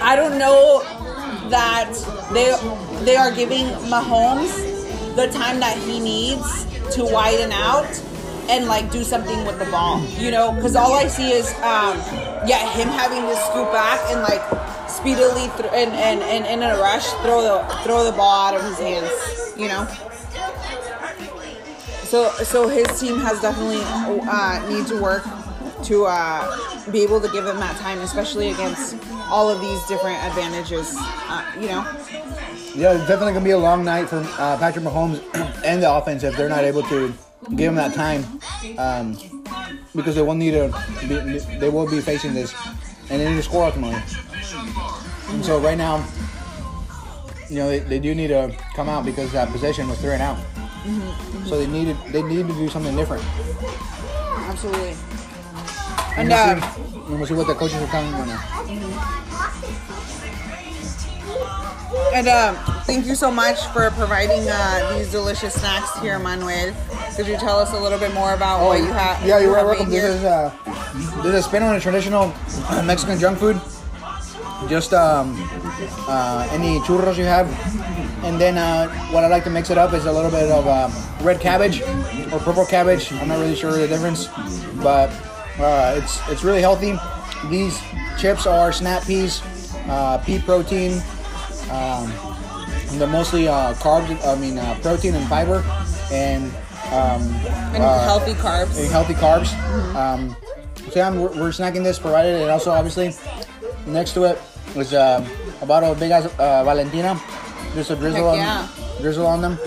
I 0.00 0.16
don't 0.16 0.38
know 0.38 0.82
that 1.50 1.92
they 2.32 2.54
they 3.04 3.16
are 3.16 3.30
giving 3.30 3.66
Mahomes 3.90 4.52
the 5.16 5.28
time 5.28 5.60
that 5.60 5.76
he 5.78 6.00
needs 6.00 6.64
to 6.96 7.04
widen 7.04 7.52
out 7.52 7.86
and 8.48 8.66
like 8.66 8.90
do 8.90 9.04
something 9.04 9.44
with 9.46 9.58
the 9.58 9.66
ball. 9.66 10.00
You 10.18 10.30
know, 10.30 10.52
because 10.52 10.76
all 10.76 10.94
I 10.94 11.06
see 11.08 11.30
is 11.32 11.48
um, 11.62 11.96
yeah 12.46 12.68
him 12.72 12.88
having 12.88 13.22
to 13.22 13.36
scoop 13.36 13.70
back 13.72 14.00
and 14.10 14.22
like 14.22 14.42
speedily 14.88 15.48
th- 15.58 15.72
and, 15.72 15.92
and 15.92 16.22
and 16.22 16.46
in 16.46 16.62
a 16.62 16.76
rush 16.78 17.06
throw 17.22 17.42
the 17.42 17.64
throw 17.84 18.04
the 18.04 18.12
ball 18.12 18.48
out 18.48 18.54
of 18.56 18.64
his 18.64 18.78
hands. 18.78 19.10
You 19.56 19.68
know. 19.68 19.86
So, 22.04 22.30
so 22.44 22.68
his 22.68 22.86
team 23.00 23.18
has 23.20 23.40
definitely 23.40 23.80
uh, 23.82 24.68
need 24.68 24.86
to 24.86 25.00
work 25.00 25.24
to 25.84 26.06
uh, 26.06 26.90
be 26.90 27.02
able 27.02 27.20
to 27.20 27.28
give 27.28 27.46
him 27.46 27.56
that 27.56 27.76
time, 27.78 27.98
especially 28.00 28.50
against 28.50 28.96
all 29.28 29.50
of 29.50 29.60
these 29.60 29.84
different 29.86 30.22
advantages. 30.24 30.94
Uh, 30.96 31.44
you 31.56 31.68
know, 31.68 31.82
Yeah, 32.74 32.92
it's 32.92 33.06
definitely 33.08 33.32
gonna 33.32 33.44
be 33.44 33.50
a 33.50 33.58
long 33.58 33.84
night 33.84 34.08
for 34.08 34.18
uh, 34.38 34.56
Patrick 34.58 34.84
Mahomes 34.84 35.22
and 35.64 35.82
the 35.82 35.92
offense 35.92 36.22
if 36.22 36.36
they're 36.36 36.48
not 36.48 36.64
able 36.64 36.82
to 36.84 37.12
give 37.56 37.68
him 37.68 37.74
that 37.74 37.94
time, 37.94 38.24
um, 38.78 39.18
because 39.94 40.14
they 40.14 40.22
will 40.22 40.34
need 40.34 40.52
to. 40.52 40.72
Be, 41.08 41.38
they 41.58 41.68
will 41.68 41.88
be 41.88 42.00
facing 42.00 42.34
this, 42.34 42.54
and 43.10 43.20
they 43.20 43.28
need 43.28 43.36
to 43.36 43.42
score 43.42 43.64
ultimately. 43.64 44.00
So 45.42 45.58
right 45.58 45.76
now, 45.76 46.06
you 47.50 47.56
know, 47.56 47.68
they, 47.68 47.78
they 47.80 47.98
do 47.98 48.14
need 48.14 48.28
to 48.28 48.54
come 48.74 48.88
out 48.88 49.04
because 49.04 49.32
that 49.32 49.50
possession 49.50 49.88
was 49.88 49.98
three 50.00 50.12
and 50.12 50.22
out. 50.22 50.38
So 51.46 51.58
they 51.58 51.66
needed 51.66 51.96
they 52.08 52.22
need 52.22 52.46
to 52.48 52.54
do 52.54 52.68
something 52.68 52.94
different. 52.96 53.24
Absolutely. 54.48 54.94
And 56.16 56.30
And 56.32 56.60
we'll, 56.60 56.64
uh, 56.64 56.70
see, 56.72 57.12
we'll 57.14 57.26
see 57.26 57.34
what 57.34 57.46
the 57.46 57.54
coaches 57.54 57.80
are 57.82 57.86
telling 57.88 58.12
them 58.12 58.28
now. 58.28 58.40
and 62.14 62.28
um, 62.28 62.56
thank 62.84 63.06
you 63.06 63.14
so 63.14 63.30
much 63.30 63.60
for 63.68 63.90
providing 63.92 64.46
uh, 64.48 64.96
these 64.96 65.10
delicious 65.10 65.54
snacks 65.54 65.98
here, 66.00 66.18
Manuel. 66.18 66.74
Could 67.16 67.26
you 67.26 67.36
tell 67.36 67.58
us 67.58 67.72
a 67.72 67.78
little 67.80 67.98
bit 67.98 68.12
more 68.14 68.34
about 68.34 68.64
what 68.64 68.78
you 68.78 68.86
have? 68.86 69.22
Oh, 69.22 69.26
Yeah, 69.26 69.38
you're 69.38 69.50
you 69.50 69.54
have 69.54 69.66
welcome. 69.66 69.88
made 69.88 69.94
This 70.00 70.02
here? 70.02 70.10
is 70.12 70.24
uh, 70.24 71.22
this 71.22 71.26
is 71.26 71.34
a 71.34 71.42
spin 71.42 71.62
on 71.62 71.74
a 71.76 71.80
traditional 71.80 72.32
uh, 72.68 72.82
Mexican 72.84 73.18
junk 73.18 73.38
food. 73.38 73.60
Just 74.68 74.94
um, 74.94 75.34
uh, 76.08 76.48
any 76.50 76.78
churros 76.80 77.18
you 77.18 77.24
have, 77.24 77.46
and 78.24 78.40
then 78.40 78.56
uh, 78.56 78.88
what 79.10 79.24
I 79.24 79.28
like 79.28 79.44
to 79.44 79.50
mix 79.50 79.70
it 79.70 79.76
up 79.76 79.92
is 79.92 80.06
a 80.06 80.12
little 80.12 80.30
bit 80.30 80.50
of 80.50 80.66
um, 80.66 80.92
red 81.24 81.40
cabbage 81.40 81.82
or 82.32 82.38
purple 82.40 82.64
cabbage. 82.64 83.12
I'm 83.12 83.28
not 83.28 83.38
really 83.38 83.56
sure 83.56 83.72
the 83.72 83.86
difference, 83.86 84.28
but 84.82 85.10
uh, 85.58 85.94
it's 85.96 86.20
it's 86.30 86.42
really 86.44 86.60
healthy. 86.60 86.94
These 87.50 87.78
chips 88.18 88.46
are 88.46 88.72
snap 88.72 89.04
peas, 89.04 89.42
uh, 89.88 90.18
pea 90.24 90.38
protein. 90.38 91.02
Um, 91.70 92.12
they're 92.92 93.06
mostly 93.06 93.48
uh, 93.48 93.74
carbs. 93.74 94.08
I 94.26 94.34
mean 94.36 94.56
uh, 94.56 94.78
protein 94.80 95.14
and 95.14 95.28
fiber, 95.28 95.62
and 96.10 96.44
um, 96.86 97.22
and 97.74 97.82
healthy 97.82 98.32
carbs. 98.32 98.78
and 98.80 98.90
healthy 98.90 99.14
carbs. 99.14 99.52
Um, 99.94 100.34
so 100.90 101.00
yeah, 101.00 101.10
we're, 101.10 101.28
we're 101.28 101.50
snacking 101.50 101.84
this 101.84 101.98
provided, 101.98 102.40
and 102.40 102.50
also 102.50 102.70
obviously 102.70 103.14
next 103.86 104.14
to 104.14 104.24
it 104.24 104.40
is 104.76 104.94
um, 104.94 105.26
a 105.60 105.66
bottle 105.66 105.92
of 105.92 106.00
big 106.00 106.10
ass 106.10 106.26
uh, 106.38 106.64
Valentina, 106.64 107.20
just 107.74 107.90
a 107.90 107.96
drizzle 107.96 108.28
on 108.28 108.38
yeah. 108.38 108.68
drizzle 109.00 109.26
on 109.26 109.40
them. 109.40 109.58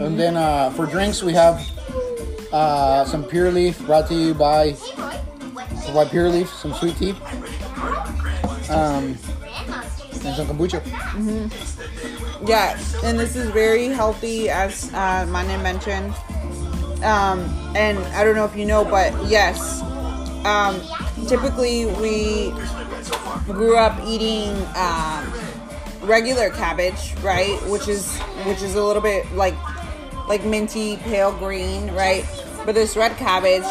And 0.00 0.18
then 0.18 0.36
uh, 0.36 0.70
for 0.70 0.86
drinks 0.86 1.22
we 1.22 1.32
have 1.34 1.60
uh, 2.52 3.04
some 3.04 3.24
Pure 3.24 3.52
Leaf 3.52 3.78
brought 3.86 4.08
to 4.08 4.14
you 4.14 4.34
by 4.34 4.76
by 5.94 6.04
Pure 6.06 6.30
Leaf, 6.30 6.48
some 6.48 6.72
sweet 6.74 6.96
tea, 6.96 7.14
um, 8.70 9.18
and 10.24 10.34
some 10.36 10.46
kombucha. 10.46 10.80
Yeah, 12.46 12.78
and 13.04 13.18
this 13.18 13.36
is 13.36 13.50
very 13.50 13.86
healthy, 13.88 14.50
as 14.50 14.92
uh, 14.94 15.26
Mane 15.30 15.62
mentioned. 15.62 16.14
Um, 17.02 17.46
and 17.74 17.98
I 18.14 18.24
don't 18.24 18.34
know 18.34 18.44
if 18.44 18.56
you 18.56 18.64
know, 18.64 18.84
but 18.84 19.12
yes, 19.26 19.82
um, 20.44 20.80
typically 21.26 21.86
we 21.86 22.50
grew 23.52 23.76
up 23.76 23.98
eating 24.06 24.50
um, 24.76 25.32
regular 26.02 26.50
cabbage, 26.50 27.14
right? 27.22 27.58
Which 27.68 27.88
is 27.88 28.16
which 28.46 28.62
is 28.62 28.74
a 28.74 28.82
little 28.84 29.02
bit 29.02 29.30
like 29.32 29.54
like 30.28 30.44
minty 30.44 30.96
pale 30.98 31.32
green, 31.32 31.90
right? 31.92 32.24
But 32.64 32.74
this 32.74 32.96
red 32.96 33.16
cabbage, 33.16 33.64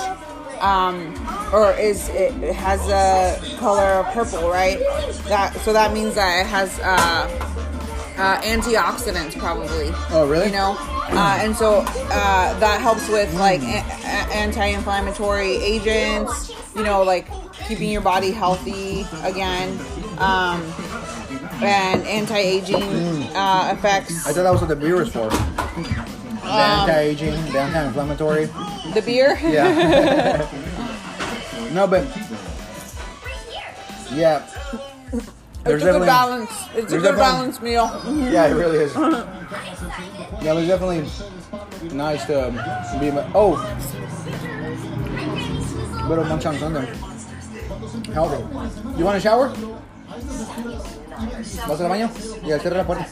um, 0.61 1.13
or 1.53 1.73
is 1.73 2.09
it, 2.09 2.33
it 2.43 2.55
has 2.55 2.79
a 2.89 3.57
color 3.57 3.81
of 3.81 4.05
purple, 4.13 4.49
right? 4.49 4.79
That 5.27 5.55
so 5.61 5.71
that 5.73 5.93
means 5.93 6.15
that 6.15 6.41
it 6.45 6.47
has 6.49 6.77
uh, 6.79 7.47
uh, 8.17 8.41
antioxidants, 8.41 9.37
probably. 9.39 9.89
Oh, 10.09 10.27
really? 10.29 10.47
You 10.47 10.51
know, 10.51 10.75
uh, 10.79 11.37
and 11.41 11.55
so 11.55 11.79
uh, 11.87 12.59
that 12.59 12.81
helps 12.81 13.07
with 13.09 13.33
like 13.35 13.61
a- 13.61 13.65
a- 13.65 14.33
anti-inflammatory 14.35 15.55
agents. 15.55 16.51
You 16.75 16.83
know, 16.83 17.03
like 17.03 17.27
keeping 17.67 17.89
your 17.89 18.01
body 18.01 18.31
healthy 18.31 19.05
again. 19.23 19.77
Um, 20.17 20.61
and 21.63 22.05
anti-aging 22.07 22.81
uh, 23.35 23.75
effects. 23.77 24.25
I 24.27 24.33
thought 24.33 24.43
that 24.43 24.51
was 24.51 24.61
what 24.61 24.67
the 24.67 24.75
beer 24.75 24.95
was 24.95 25.09
for. 25.11 25.29
The 25.29 26.47
Um, 26.47 26.89
anti-aging, 26.89 27.33
the 27.51 27.59
anti-inflammatory. 27.59 28.45
The 28.95 29.01
beer. 29.05 29.37
Yeah. 29.43 30.47
no, 31.73 31.85
but 31.87 32.05
yeah. 34.11 34.43
It's 35.63 35.83
a 35.83 35.91
good 35.91 36.05
balance. 36.05 36.49
It's 36.73 36.93
a 36.93 36.97
good 36.99 37.15
balance 37.15 37.61
meal. 37.61 37.89
Yeah, 38.31 38.47
it 38.47 38.53
really 38.53 38.79
is. 38.79 38.95
Yeah, 38.95 40.51
it 40.51 40.55
was 40.55 40.67
definitely 40.67 41.05
nice 41.95 42.25
to 42.25 42.49
be. 42.99 43.11
Oh, 43.35 43.53
little 46.09 46.25
munch 46.25 46.45
on 46.47 46.57
Sunday. 46.57 46.91
Healthy. 48.13 48.97
You 48.97 49.05
want 49.05 49.17
a 49.17 49.19
shower? 49.19 49.51
¿Vas 51.67 51.81
al 51.81 51.89
baño? 51.89 52.09
Ya, 52.45 52.59
cierra 52.59 52.77
la 52.77 52.87
puerta. 52.87 53.07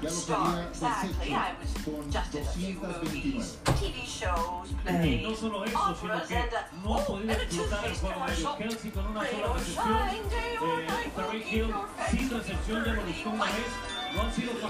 Exactly. 0.00 1.34
I 1.34 1.52
was 1.58 1.74
just 2.12 2.34
in 2.34 2.42
a 2.42 2.46
few 2.46 2.74
movies, 2.80 3.56
TV 3.64 4.06
shows, 4.06 4.68
plays. 4.84 5.22
No 5.22 5.34
solo 5.34 5.64
eso, 5.64 5.78
operas, 5.78 5.98
sino 5.98 6.26
que 6.28 6.36
and, 6.36 6.52
uh, 6.52 6.56
no 6.84 6.94
ha 6.94 6.98
oh, 6.98 7.04
podido 7.06 7.32
and 7.32 7.40
a 7.40 7.44
disfrutar 7.44 7.84
el 7.84 7.92
toothpaste 7.92 8.00
juego 8.00 8.14
de 8.14 8.42
commercial. 8.44 8.56
Kelce 8.58 8.90
con 8.92 9.06
una 9.06 9.20
Rain 9.22 9.32
sola 9.34 9.48
or 9.48 9.56
recepción. 9.58 9.86
shine, 9.88 10.28
day 10.28 10.56
or 10.60 10.80
Eh, 10.80 10.86
night, 10.86 11.16
Tyreek 11.16 11.42
keep 11.42 11.52
Hill 11.52 11.68
your 11.68 11.88
face 11.96 12.10
sin 12.18 12.30
recepción 12.30 12.84
ya 12.84 12.92
lo 12.92 13.02
buscó 13.02 13.30
una 13.30 13.44
vez. 13.44 13.72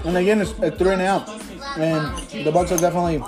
And 0.05 0.17
again, 0.17 0.41
it's, 0.41 0.53
it's 0.59 0.77
three 0.77 0.93
and 0.93 1.03
out. 1.03 1.29
And 1.77 2.17
the 2.45 2.53
Bucks 2.53 2.71
have 2.71 2.81
definitely 2.81 3.23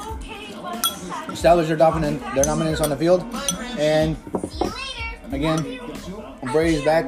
established 1.33 1.69
their 1.69 1.77
dominance, 1.77 2.23
their 2.35 2.45
dominance 2.45 2.81
on 2.81 2.91
the 2.91 2.97
field. 2.97 3.25
And 3.79 4.17
again, 5.33 5.81
Brady's 6.53 6.85
back. 6.85 7.05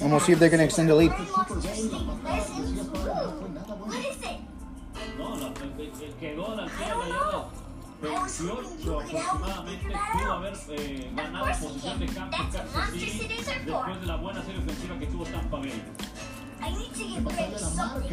And 0.00 0.10
we'll 0.10 0.20
see 0.20 0.32
if 0.32 0.38
they 0.38 0.50
can 0.50 0.60
extend 0.60 0.88
the 0.88 0.94
lead. 0.94 1.12
No, 5.18 5.34
la, 5.36 5.52
quedó 6.20 6.52
a 6.52 6.56
la 6.56 6.62
altura 6.64 7.08
de 8.00 8.08
la 8.08 8.28
yarda 8.28 8.38
28 8.42 9.00
aproximadamente. 9.00 9.94
Pudo 10.12 10.32
haber 10.32 10.54
eh, 10.70 11.10
ganado 11.14 11.46
posición 11.60 11.98
de 11.98 12.06
campo 12.06 12.36
Kansas 12.36 12.70
City. 12.92 13.28
I 16.68 16.70
need 16.76 16.92
to 16.94 17.04
get 17.04 17.24
ready 17.24 17.56
something. 17.56 18.12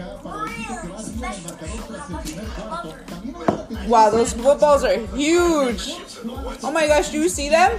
Wow, 3.89 4.09
those 4.09 4.31
footballs 4.33 4.83
are 4.85 4.97
huge. 5.15 5.91
Oh 6.63 6.71
my 6.73 6.87
gosh, 6.87 7.09
do 7.09 7.19
you 7.21 7.27
see 7.27 7.49
them? 7.49 7.77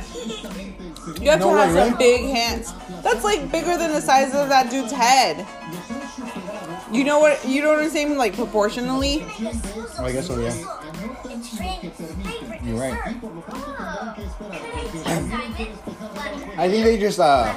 You 1.20 1.30
have 1.30 1.40
No 1.40 1.50
to 1.50 1.56
have 1.56 1.74
way, 1.74 1.80
some 1.80 1.92
really? 1.92 1.96
big 1.96 2.20
hands. 2.34 2.72
That's 3.02 3.24
like 3.24 3.50
bigger 3.50 3.78
than 3.78 3.92
the 3.92 4.02
size 4.02 4.34
of 4.34 4.48
that 4.50 4.70
dude's 4.70 4.92
head. 4.92 5.46
You 6.92 7.04
know 7.04 7.20
what? 7.20 7.42
You 7.46 7.62
know 7.62 7.70
what 7.70 7.82
I'm 7.82 7.90
saying? 7.90 8.18
Like 8.18 8.34
proportionally. 8.34 9.24
Oh, 9.24 10.04
I 10.04 10.12
guess 10.12 10.26
so, 10.26 10.38
yeah. 10.38 10.52
It's 12.66 12.74
Randy's 12.74 12.74
favorite 12.74 12.74
You're 12.74 12.78
right. 12.80 13.20
dessert. 13.20 14.36
Oh, 14.50 14.72
great 14.72 14.94
assignment. 14.94 16.58
I 16.58 16.68
think 16.68 16.84
they 16.84 16.98
just, 16.98 17.20
uh, 17.20 17.54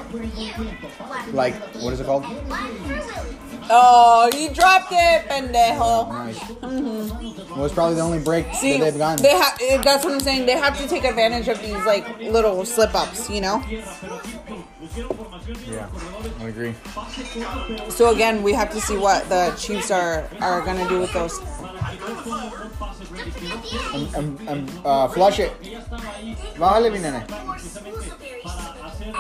like, 1.31 1.55
what 1.81 1.93
is 1.93 1.99
it 1.99 2.05
called? 2.05 2.23
One 2.25 2.39
for 2.47 2.87
Lily. 2.93 3.35
Oh, 3.71 4.29
you 4.35 4.49
dropped 4.49 4.91
it, 4.91 5.25
pendejo. 5.29 6.09
Nice. 6.09 6.39
Well, 7.51 7.65
it's 7.65 7.73
probably 7.73 7.95
the 7.95 8.01
only 8.01 8.19
break 8.19 8.51
See, 8.55 8.77
that 8.77 8.79
they've 8.83 8.97
gotten. 8.97 9.21
they 9.23 9.35
have. 9.37 9.57
That's 9.83 10.03
what 10.03 10.13
I'm 10.13 10.19
saying. 10.19 10.45
They 10.47 10.53
have 10.57 10.77
to 10.79 10.87
take 10.87 11.03
advantage 11.03 11.47
of 11.49 11.61
these 11.61 11.77
like 11.85 12.19
little 12.19 12.65
slip 12.65 12.95
ups, 12.95 13.29
you 13.29 13.41
know. 13.41 13.61
Pusieron 14.79 15.15
formación 15.15 15.55
y 15.67 15.73
Yeah, 15.75 15.87
I 16.39 16.47
agree. 16.49 16.73
pase 16.95 17.23
corto, 17.43 17.67
pero 17.67 17.89
So 17.91 18.09
again, 18.11 18.41
we 18.41 18.53
have 18.53 18.71
to 18.71 18.81
see 18.81 18.97
what 18.97 19.27
the 19.29 19.53
Chiefs 19.57 19.91
are 19.91 20.27
are 20.41 20.61
gonna 20.61 20.87
do 20.89 20.99
with 20.99 21.13
those. 21.13 21.37
Para 23.19 23.31
que 23.31 23.47
no 23.47 23.61
fuera 23.61 23.91
un 23.93 24.11
buen 24.11 24.13
pase 24.13 24.15
Brady 24.15 24.15
Hill. 24.15 24.15
Um, 24.15 24.15
um, 24.15 24.47
um, 24.49 24.85
uh, 24.85 25.07
flush 25.09 25.39
it. 25.39 25.51
Ella 25.61 25.79
estaba 25.79 26.11
ahí 26.15 26.37
Bájale, 26.57 26.91
mi 26.91 26.99
nene. 26.99 27.25
precisamente 27.25 28.41
para 28.43 28.87
hacer 28.87 29.13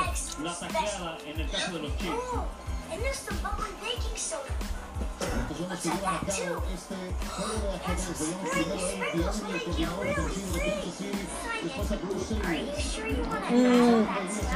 la 0.43 0.59
tacleada 0.59 1.17
en 1.25 1.39
el 1.39 1.49
caso 1.49 1.71
de 1.73 1.79
los 1.79 1.91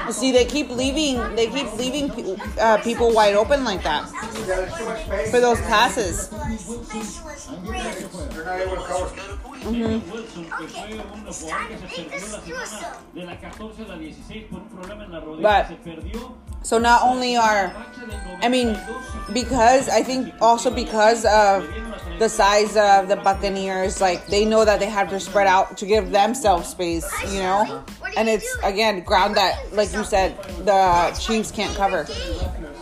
To 0.06 0.12
See, 0.14 0.32
they 0.32 0.46
keep 0.46 0.70
leaving. 0.70 1.18
They 1.36 1.48
keep 1.48 1.74
leaving 1.74 2.12
uh, 2.60 2.78
people 2.84 3.12
wide 3.14 3.36
open 3.36 3.64
like 3.64 3.84
that 3.84 4.08
for 5.32 5.40
those 5.40 5.60
passes. 5.62 6.28
specialist 6.28 7.24
risk? 7.26 7.50
They're 8.34 8.46
not 8.46 8.60
able 8.60 8.76
to 8.76 8.82
cover. 8.84 9.10
Wilson, 9.64 10.46
que 10.46 10.52
Okay, 10.66 10.98
fue 10.98 11.00
un 11.00 11.28
it's 11.28 11.42
jugador 11.42 11.50
time 11.50 11.68
que 11.70 11.76
to 11.78 11.88
se 11.90 12.02
make 12.02 12.12
perdió 12.12 12.20
this 12.20 12.34
la 12.34 12.40
semana 12.40 12.44
gruesome. 12.44 12.88
de 13.14 13.24
la 13.26 13.36
14 13.40 13.82
a 13.84 13.88
la 13.88 13.98
16 13.98 14.44
por 14.52 14.60
un 14.62 14.68
problema 14.70 15.04
en 15.06 15.12
la 15.12 15.20
rodilla. 15.22 15.64
But- 15.70 15.80
So 16.64 16.78
not 16.78 17.04
only 17.04 17.36
are, 17.36 17.74
I 18.42 18.50
mean, 18.50 18.80
because 19.34 19.90
I 19.90 20.02
think 20.02 20.34
also 20.42 20.74
because 20.74 21.26
of 21.26 21.70
the 22.20 22.30
size 22.30 22.78
of 22.78 23.10
the 23.10 23.18
Buccaneers, 23.18 24.00
like 24.00 24.28
they 24.28 24.46
know 24.46 24.64
that 24.66 24.80
they 24.80 24.90
have 24.90 25.10
to 25.10 25.20
spread 25.20 25.48
out 25.48 25.78
to 25.78 25.86
give 25.86 26.12
themselves 26.12 26.70
space, 26.70 27.10
you 27.34 27.40
know. 27.40 27.84
And 28.16 28.30
it's 28.30 28.58
again 28.64 29.02
ground 29.02 29.36
that, 29.36 29.74
like 29.74 29.92
you 29.94 30.04
said, 30.04 30.42
the 30.66 31.18
Chiefs 31.20 31.52
can't 31.52 31.76
cover. 31.76 32.06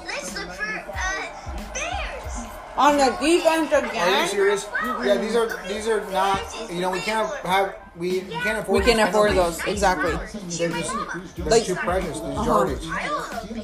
Let's 0.06 0.38
look 0.38 0.50
for 0.52 0.64
uh, 0.64 1.74
bears. 1.74 2.48
On 2.78 2.98
the 2.98 3.16
defense 3.20 3.74
Are 3.74 4.22
you 4.22 4.28
serious? 4.28 4.68
Yeah, 5.04 5.18
these 5.18 5.36
are 5.36 5.68
these 5.68 5.88
are 5.88 6.06
not. 6.12 6.42
You 6.70 6.82
know, 6.82 6.92
we 6.92 7.00
can't 7.00 7.34
have 7.46 7.76
we, 7.96 8.20
we 8.22 8.32
can't 8.32 8.60
afford. 8.60 8.80
we 8.80 8.86
can 8.86 8.98
these 8.98 9.08
afford 9.08 9.30
penalties. 9.32 9.58
those 9.58 9.68
exactly. 9.74 10.12
They're 10.12 10.70
just 10.70 11.36
they're 11.36 11.46
Like- 11.46 11.66
too 11.66 11.76
precious. 11.76 12.20
These 12.20 12.38
Uh-huh. 12.38 12.46
yardage. 12.46 12.86
I 12.88 13.10
will 13.10 13.22
help 13.22 13.52
you. 13.52 13.62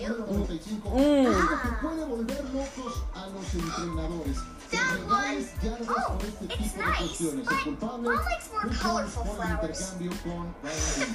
Mm. 0.87 1.79
puede 1.81 2.03
volver 2.05 2.53
locos 2.53 2.95
a 3.15 3.17
los 3.29 3.53
entrenadores. 3.55 4.37
That 4.71 4.97
one. 5.07 5.45
Oh, 5.87 6.19
it's 6.59 6.75
nice. 6.75 7.21
But 7.21 7.45
culpable 7.45 7.97
mom 7.99 8.15
likes 8.25 8.49
more 8.51 8.65
colorful 8.73 9.23
flowers. 9.25 9.93
intercambio 9.93 10.11
con 10.23 10.53
Ryan 10.61 10.75
Jensen. 10.97 11.13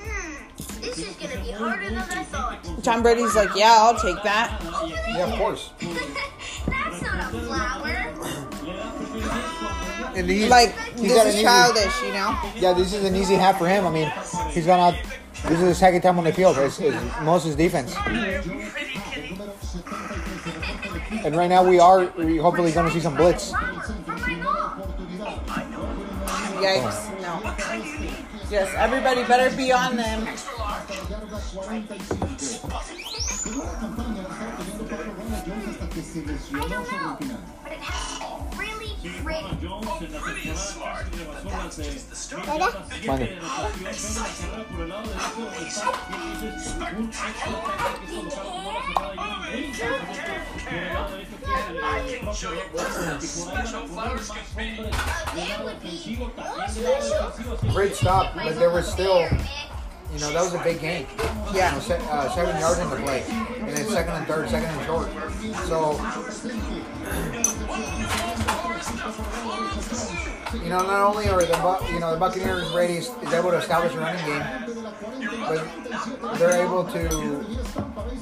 Hmm. 0.00 0.80
This 0.80 0.98
is 0.98 1.16
gonna 1.16 1.40
be 1.44 1.50
harder 1.52 1.88
than 1.90 1.98
I 1.98 2.24
thought. 2.24 2.82
Tom 2.82 3.02
Brady's 3.02 3.34
like, 3.34 3.54
yeah, 3.54 3.76
I'll 3.80 3.98
take 3.98 4.22
that. 4.22 4.62
Yeah, 4.86 5.26
of 5.30 5.38
course. 5.38 5.70
That's 5.80 7.02
not 7.02 7.34
a 7.34 7.38
flower. 7.40 8.50
And 10.16 10.28
he's, 10.30 10.48
Like 10.48 10.72
he's 10.96 11.12
this 11.12 11.24
is 11.26 11.34
easy- 11.34 11.42
childish, 11.44 12.02
you 12.02 12.12
know. 12.12 12.38
Yeah, 12.56 12.72
this 12.72 12.92
is 12.92 13.04
an 13.04 13.14
easy 13.16 13.34
half 13.34 13.58
for 13.58 13.68
him. 13.68 13.86
I 13.86 13.90
mean, 13.90 14.12
he's 14.50 14.66
gonna. 14.66 14.96
This 15.44 15.58
is 15.60 15.66
the 15.66 15.74
second 15.74 16.00
time 16.02 16.18
on 16.18 16.24
the 16.24 16.32
field. 16.32 16.56
It's, 16.58 16.78
it's 16.80 16.96
most 17.22 17.42
of 17.46 17.48
his 17.48 17.56
defense. 17.56 17.94
And 21.24 21.36
right 21.36 21.48
now 21.48 21.62
we 21.68 21.78
are 21.78 22.06
we 22.16 22.36
hopefully 22.38 22.72
going 22.72 22.86
to 22.86 22.92
see 22.92 23.00
some 23.00 23.14
blitz. 23.16 23.52
Yikes! 26.64 27.20
No. 27.20 27.40
Yes, 28.50 28.72
everybody 28.76 29.22
better 29.24 29.54
be 29.56 29.70
on 29.72 29.96
them. 29.96 30.26
I 35.36 36.68
don't 36.68 36.92
know, 36.92 37.18
but 37.62 37.72
it 37.72 37.78
has 37.80 38.23
to 39.04 39.10
be 39.10 39.20
really 39.20 39.54
pretty. 39.54 39.68
Jones 39.68 40.02
en 40.02 40.12
la 40.12 41.04
temporada 41.04 41.64
casi 41.64 41.82
rebasó 41.82 42.58
las 42.58 42.88
de 42.88 43.06
Mande. 43.06 43.26
de 43.26 43.36
rotación, 43.36 43.84
pega 43.84 44.20
la 44.20 44.28
carrera 44.34 44.64
por 44.70 44.80
el 44.80 44.88
lado 44.88 45.08
derecho, 45.10 45.52
está, 45.66 45.92
y 46.08 46.20
dices, 46.32 46.74
un 46.96 47.04
extra 47.04 47.28
tackle 47.34 47.94
que 48.00 48.06
es 48.06 48.12
colocado 48.14 48.54
como 48.54 48.72
la 48.72 48.82
cerrada 48.82 49.14
y 49.14 49.18
un 49.18 49.40
muy 49.40 49.60
interesante 49.64 50.24
por 50.64 50.74
el 50.74 50.94
lado 50.94 51.10
derecho 51.10 51.36
que 51.36 51.36
es 51.36 51.36
el 51.36 51.36
propio 51.36 51.54
Rob 51.54 51.74
Wilson, 51.74 51.74
y 51.74 51.74
por 51.74 51.84
ahí 51.84 52.20
van 52.20 52.34
a 52.34 53.18
poner 53.18 53.42
más 53.54 53.74
hombres 53.74 53.74
del 53.74 53.96
lado 53.96 54.14
defensivo, 54.14 55.10
también 55.14 55.14
del 55.34 55.48
lado 55.48 55.68
defensivo, 55.68 56.32
así 56.64 56.80
Great 57.74 57.94
stop, 57.94 58.34
but 58.34 58.56
there 58.56 58.70
was 58.70 58.86
still, 58.90 59.28
you 60.12 60.20
know, 60.20 60.30
that 60.32 60.42
was 60.44 60.54
a 60.54 60.62
big 60.62 60.80
game. 60.80 61.06
You 61.52 61.60
know, 61.60 61.80
se- 61.80 62.00
uh, 62.10 62.28
seven 62.34 62.58
yards 62.60 62.78
in 62.78 62.88
the 62.88 62.96
play, 62.96 63.22
and 63.60 63.68
then 63.76 63.86
second 63.88 64.14
and 64.14 64.26
third, 64.26 64.48
second 64.48 64.70
and 64.70 64.86
short. 64.86 65.08
So, 65.66 65.98
you 70.54 70.68
know, 70.68 70.78
not 70.78 71.00
only 71.02 71.28
are 71.28 71.44
the 71.44 71.92
you 71.92 72.00
know 72.00 72.12
the 72.12 72.18
Buccaneers 72.18 72.70
Brady 72.72 72.94
is, 72.94 73.10
is 73.22 73.32
able 73.32 73.50
to 73.50 73.58
establish 73.58 73.94
a 73.94 73.98
running 73.98 74.24
game, 74.24 74.42
but 75.48 76.38
they're 76.38 76.62
able 76.64 76.84
to 76.84 77.44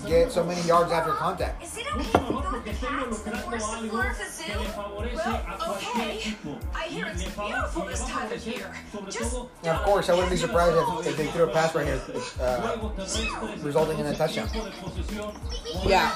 get 0.06 0.32
so 0.32 0.44
many 0.44 0.60
yards 0.62 0.90
after 0.92 1.12
contact. 1.12 1.62
Is 1.62 1.76
it 1.78 1.86
okay 1.94 2.10
to 2.12 2.18
go 2.18 2.40
to 2.42 2.60
the 2.64 2.70
cats 2.72 3.18
before 3.22 3.58
Sephora 3.60 4.14
que 4.14 4.24
le 4.24 4.30
Zoo? 4.30 4.64
favorece 4.72 5.26
a 5.26 5.56
cualquier. 5.58 6.34
I 6.74 6.88
hear 6.88 7.06
it's 7.06 7.22
Y 7.22 7.24
le 7.26 7.30
fa- 7.30 7.46
beautiful 7.48 7.84
this 7.86 8.04
time 8.06 8.32
of 8.32 8.46
year. 8.46 8.70
Just 9.10 9.30
todo, 9.32 9.48
And 9.64 9.76
of 9.76 9.82
course, 9.84 10.08
I 10.08 10.14
wouldn't 10.14 10.30
be 10.30 10.36
surprised 10.36 10.76
if, 10.76 11.06
if 11.06 11.16
they 11.16 11.26
threw 11.28 11.44
a 11.44 11.52
pass 11.52 11.74
right 11.74 11.86
here, 11.86 12.00
uh, 12.40 12.76
resulting 13.62 13.98
in 13.98 14.06
a 14.06 14.14
touchdown. 14.14 14.48
tiempo 14.48 14.70
de 14.70 14.76
posesión, 14.76 15.32
Yeah. 15.84 16.10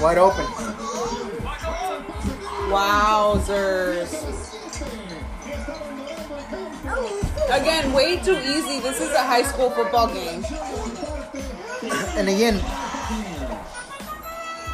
wide 0.00 0.18
open. 0.18 1.43
Wowzers. 2.74 4.10
Again, 7.48 7.92
way 7.92 8.16
too 8.16 8.36
easy. 8.38 8.80
This 8.80 9.00
is 9.00 9.12
a 9.12 9.22
high 9.22 9.44
school 9.44 9.70
football 9.70 10.12
game. 10.12 10.44
And 12.16 12.28
again, 12.28 12.54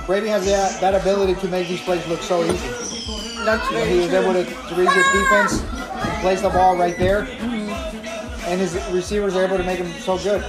Brady 0.06 0.28
has 0.28 0.44
that, 0.46 0.80
that 0.80 0.94
ability 0.94 1.34
to 1.40 1.48
make 1.48 1.68
these 1.68 1.80
plays 1.82 2.06
look 2.06 2.20
so 2.22 2.44
easy. 2.44 2.68
That's 3.44 3.66
He 3.68 3.74
very 3.74 4.00
was 4.00 4.12
able 4.12 4.32
to, 4.34 4.44
to 4.44 4.74
read 4.74 4.90
his 4.90 5.06
defense 5.12 5.62
and 5.62 6.20
place 6.20 6.42
the 6.42 6.50
ball 6.50 6.76
right 6.76 6.96
there. 6.96 7.24
Mm-hmm. 7.24 8.48
And 8.48 8.60
his 8.60 8.74
receivers 8.92 9.34
are 9.36 9.44
able 9.44 9.56
to 9.56 9.64
make 9.64 9.78
him 9.78 9.90
so 10.00 10.18
good. 10.18 10.44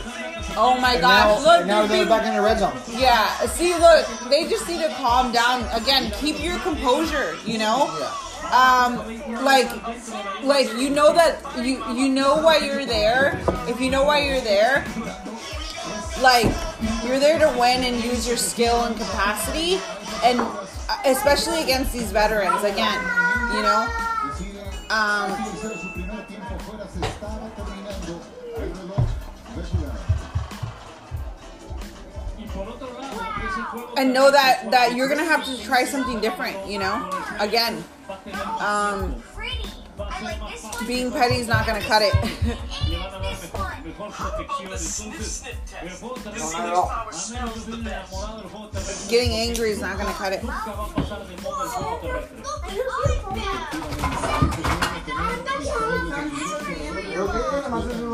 Oh 0.58 0.78
my 0.80 0.94
And 0.94 1.02
gosh. 1.02 1.44
now, 1.44 1.58
Look, 1.58 1.66
now 1.68 1.86
they're 1.88 1.98
they're 2.00 2.08
back 2.08 2.26
in 2.26 2.36
the 2.36 2.42
red 2.42 2.60
zone. 2.60 2.74
Yeah, 2.90 3.28
see, 3.48 3.74
look, 3.76 4.06
they 4.30 4.48
just 4.50 4.68
need 4.68 4.82
to 4.82 4.90
calm 4.96 5.32
down. 5.32 5.64
Again, 5.74 6.12
keep 6.20 6.42
your 6.44 6.60
composure, 6.60 7.36
you 7.46 7.58
know? 7.58 7.90
Yeah. 8.00 8.12
Um, 8.52 8.98
like, 9.46 9.70
like 10.44 10.68
you 10.78 10.90
know 10.90 11.14
that 11.14 11.40
you 11.64 11.82
you 11.94 12.10
know 12.10 12.42
why 12.42 12.58
you're 12.58 12.86
there. 12.86 13.40
If 13.70 13.80
you 13.80 13.90
know 13.90 14.04
why 14.04 14.26
you're 14.26 14.42
there, 14.42 14.84
like 16.22 16.48
you're 17.06 17.20
there 17.20 17.40
to 17.40 17.48
win 17.58 17.84
and 17.84 18.04
use 18.04 18.28
your 18.28 18.36
skill 18.38 18.84
and 18.84 18.96
capacity, 18.98 19.80
and 20.24 20.42
especially 21.06 21.62
against 21.64 21.94
these 21.94 22.12
veterans. 22.12 22.64
Again, 22.64 23.00
you 23.54 23.62
know. 23.62 23.88
Um, 24.90 25.32
and 33.98 34.14
know 34.14 34.32
that 34.32 34.70
that 34.72 34.96
you're 34.96 35.10
gonna 35.10 35.24
have 35.24 35.46
to 35.46 35.64
try 35.64 35.86
something 35.86 36.20
different. 36.20 36.68
You 36.68 36.80
know. 36.80 37.10
Again, 37.40 37.84
um, 38.60 39.22
being 40.88 41.12
petty 41.12 41.36
is 41.36 41.48
not 41.48 41.66
gonna 41.66 41.82
cut 41.82 42.02
it. 42.02 42.14
Getting 49.10 49.32
angry 49.32 49.72
is 49.72 49.82
not 49.82 49.98
gonna 49.98 50.14
cut 50.14 50.34
it. 50.34 50.44
nunca 50.44 50.72
va 50.72 50.86
a 50.86 50.96
pasar 50.96 51.28
de 51.28 51.42
moda 51.42 51.64
el 51.64 51.70
juego 51.70 52.00
terrestre. 52.02 52.42
What 57.14 57.36
are 57.36 57.61
you 57.72 57.88
doing? 57.88 58.12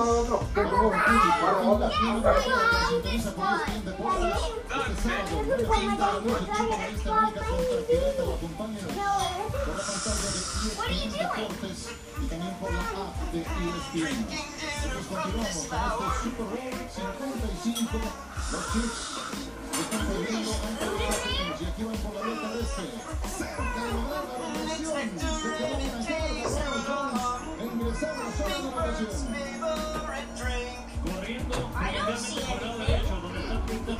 Deportes 11.17 11.89
y 12.22 12.28
también 12.28 12.54
por 12.56 12.72
la 12.72 12.80
app 12.80 13.32
de 13.32 13.41
ESPN. 13.41 14.28
Nosotros 14.84 15.06
continuamos 15.08 15.56
con 15.96 16.08
este 16.08 16.24
Super 16.24 16.46
Bowl 16.46 16.62
55. 16.89 17.98
Los 18.52 18.63
Chiefs 18.74 19.00
están 19.80 20.04
perdiendo 20.08 20.52
ante 20.67 20.86
los 20.86 20.93
Buccaneers 20.93 21.62
y 21.62 21.65
aquí 21.65 21.84
van 21.84 21.98
por 21.98 22.13
la 22.15 22.22
vía 22.22 22.38
terrestre. 22.41 22.86
Cerca 23.38 23.80
de 23.84 23.91
lograr 23.93 24.24
la 24.26 24.36
anotación. 24.46 24.98
Se 25.38 25.50
quedó 25.58 25.78
en 25.78 25.93
la 25.93 26.02
yarda. 26.02 26.38
Ronald 26.88 27.17
Jones 27.17 27.27
Corriendo, 31.08 31.71
por 32.45 32.62
el 32.62 32.67
lado 32.67 32.78
derecho, 32.80 33.15
donde 33.21 33.39
está 33.39 33.56
I. 33.65 33.91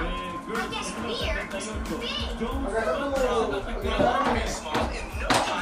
eh, 0.00 0.32
Gertz, 0.46 0.64
I 0.64 0.68
guess 0.74 0.88
número 0.90 1.08
beer 1.08 1.36
78. 1.50 1.60
is 1.60 2.00
big. 2.00 2.38
Jones, 2.40 2.72
va 2.72 2.80
a 2.80 3.60
atacar. 3.60 3.98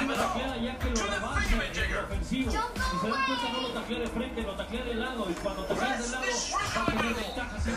me 0.06 0.14
taclea 0.14 0.56
ya 0.58 0.78
que 0.78 0.90
lo 0.90 1.00
en 1.00 2.24
el. 2.24 2.24
Si 2.24 2.44
se 2.44 2.56
dan 2.56 3.26
cuenta, 3.26 3.48
no 3.52 3.60
lo 3.62 3.68
taclea 3.68 3.98
de 3.98 4.06
frente, 4.06 4.42
lo 4.42 4.54
taclea 4.54 4.84
de 4.84 4.94
lado. 4.94 5.30
Y 5.30 5.34
cuando 5.34 5.64
taclea 5.64 5.98
de 5.98 6.08
lado, 6.08 6.26
va 6.76 6.82
a 6.82 6.86
tener 6.86 7.14
ventaja 7.14 7.60
el. 7.60 7.70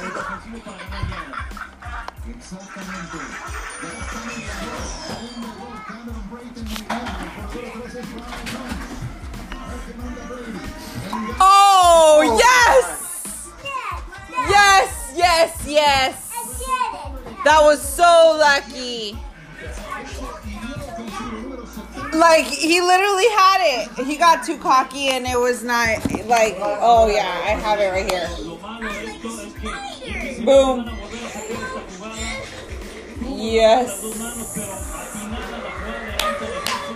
Exactamente. 2.30 3.18
Ya 3.82 3.89
están 3.89 4.30
en 4.30 4.39
la 4.48 4.54
segundo 5.08 5.50
gol. 5.60 5.78
Cameron 5.88 6.30
Brayton 6.30 6.68
en 6.68 6.74
el 6.74 6.86
medio. 6.86 7.46
Por 8.13 8.64
Oh, 12.08 12.22
yes! 12.22 13.50
Yes, 14.48 15.12
Yes, 15.13 15.13
yes, 15.15 15.68
yes. 15.68 16.32
I 16.32 16.44
did 17.24 17.32
it. 17.32 17.44
That 17.44 17.62
was 17.63 17.82
so 17.82 18.38
lucky. 18.39 19.18
Like 22.13 22.46
he 22.46 22.80
literally 22.80 23.28
had 23.30 23.60
it. 23.62 24.06
He 24.06 24.18
got 24.18 24.46
too 24.46 24.58
cocky 24.58 25.08
and 25.10 25.26
it 25.26 25.39
was 25.39 25.63
not 25.63 25.88
like 26.28 26.56
oh 26.62 27.08
yeah, 27.12 27.26
I 27.26 27.58
have 27.60 27.80
it 27.80 27.89
right 27.89 28.10
here. 28.10 28.30
Lo 28.39 28.58
malo 28.58 28.88
de 28.88 29.06
esto 29.10 29.28
es 29.41 29.54
que 29.60 30.46
Boom. 30.46 30.86
van 30.86 30.89
a 30.89 30.96
volver 30.96 31.26
a 31.26 31.30
sacar 31.30 31.60
esta 31.60 31.82
jugada. 31.98 32.22
Yes. 33.36 34.02
Dos 34.02 34.15
manos, 34.18 34.48
pero 34.54 34.74
atinada 34.74 35.58
la 35.60 35.72
jugada 35.72 36.06
de 36.06 36.18
Anthony 36.22 36.96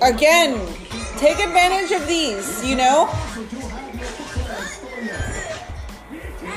Again, 0.00 0.54
take 1.18 1.40
advantage 1.40 1.90
of 1.90 2.06
these, 2.06 2.64
you 2.64 2.76
know? 2.76 3.06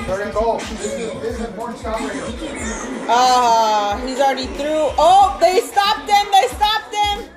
Third 0.06 0.22
and 0.22 0.32
goal. 0.32 0.58
This 0.58 0.80
is, 0.84 1.12
this 1.20 1.40
is 1.40 1.46
important 1.46 1.78
stop 1.78 2.00
right 2.00 2.12
here. 2.12 3.06
Ah, 3.08 4.00
he's 4.06 4.20
already 4.20 4.46
through. 4.46 4.90
Oh, 4.98 5.36
they 5.40 5.60
stopped 5.60 6.08
him. 6.08 6.26
They 6.30 6.48
stopped 6.48 6.94
him. 6.94 7.28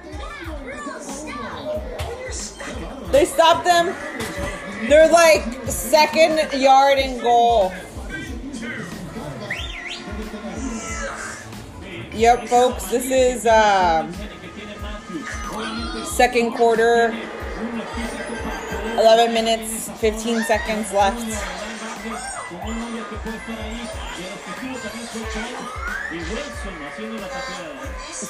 They 3.11 3.25
stopped 3.25 3.65
them. 3.65 3.95
They're 4.89 5.11
like 5.11 5.43
second 5.67 6.59
yard 6.59 6.99
and 6.99 7.21
goal. 7.21 7.73
Yep, 12.13 12.47
folks. 12.47 12.85
This 12.89 13.05
is 13.05 13.45
um, 13.45 14.13
second 16.15 16.53
quarter. 16.53 17.13
11 18.97 19.33
minutes, 19.33 19.89
15 19.99 20.43
seconds 20.43 20.93
left. 20.93 21.19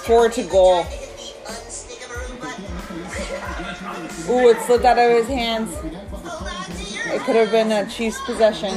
Four 0.08 0.30
to 0.30 0.44
goal. 0.46 0.80
Ooh, 4.30 4.50
it 4.50 4.60
slipped 4.66 4.86
out 4.86 4.98
of 4.98 5.12
his 5.12 5.28
hands. 5.28 5.72
It 7.14 7.22
could 7.22 7.36
have 7.36 7.52
been 7.52 7.72
a 7.72 7.88
Chiefs 7.88 8.20
possession. 8.26 8.74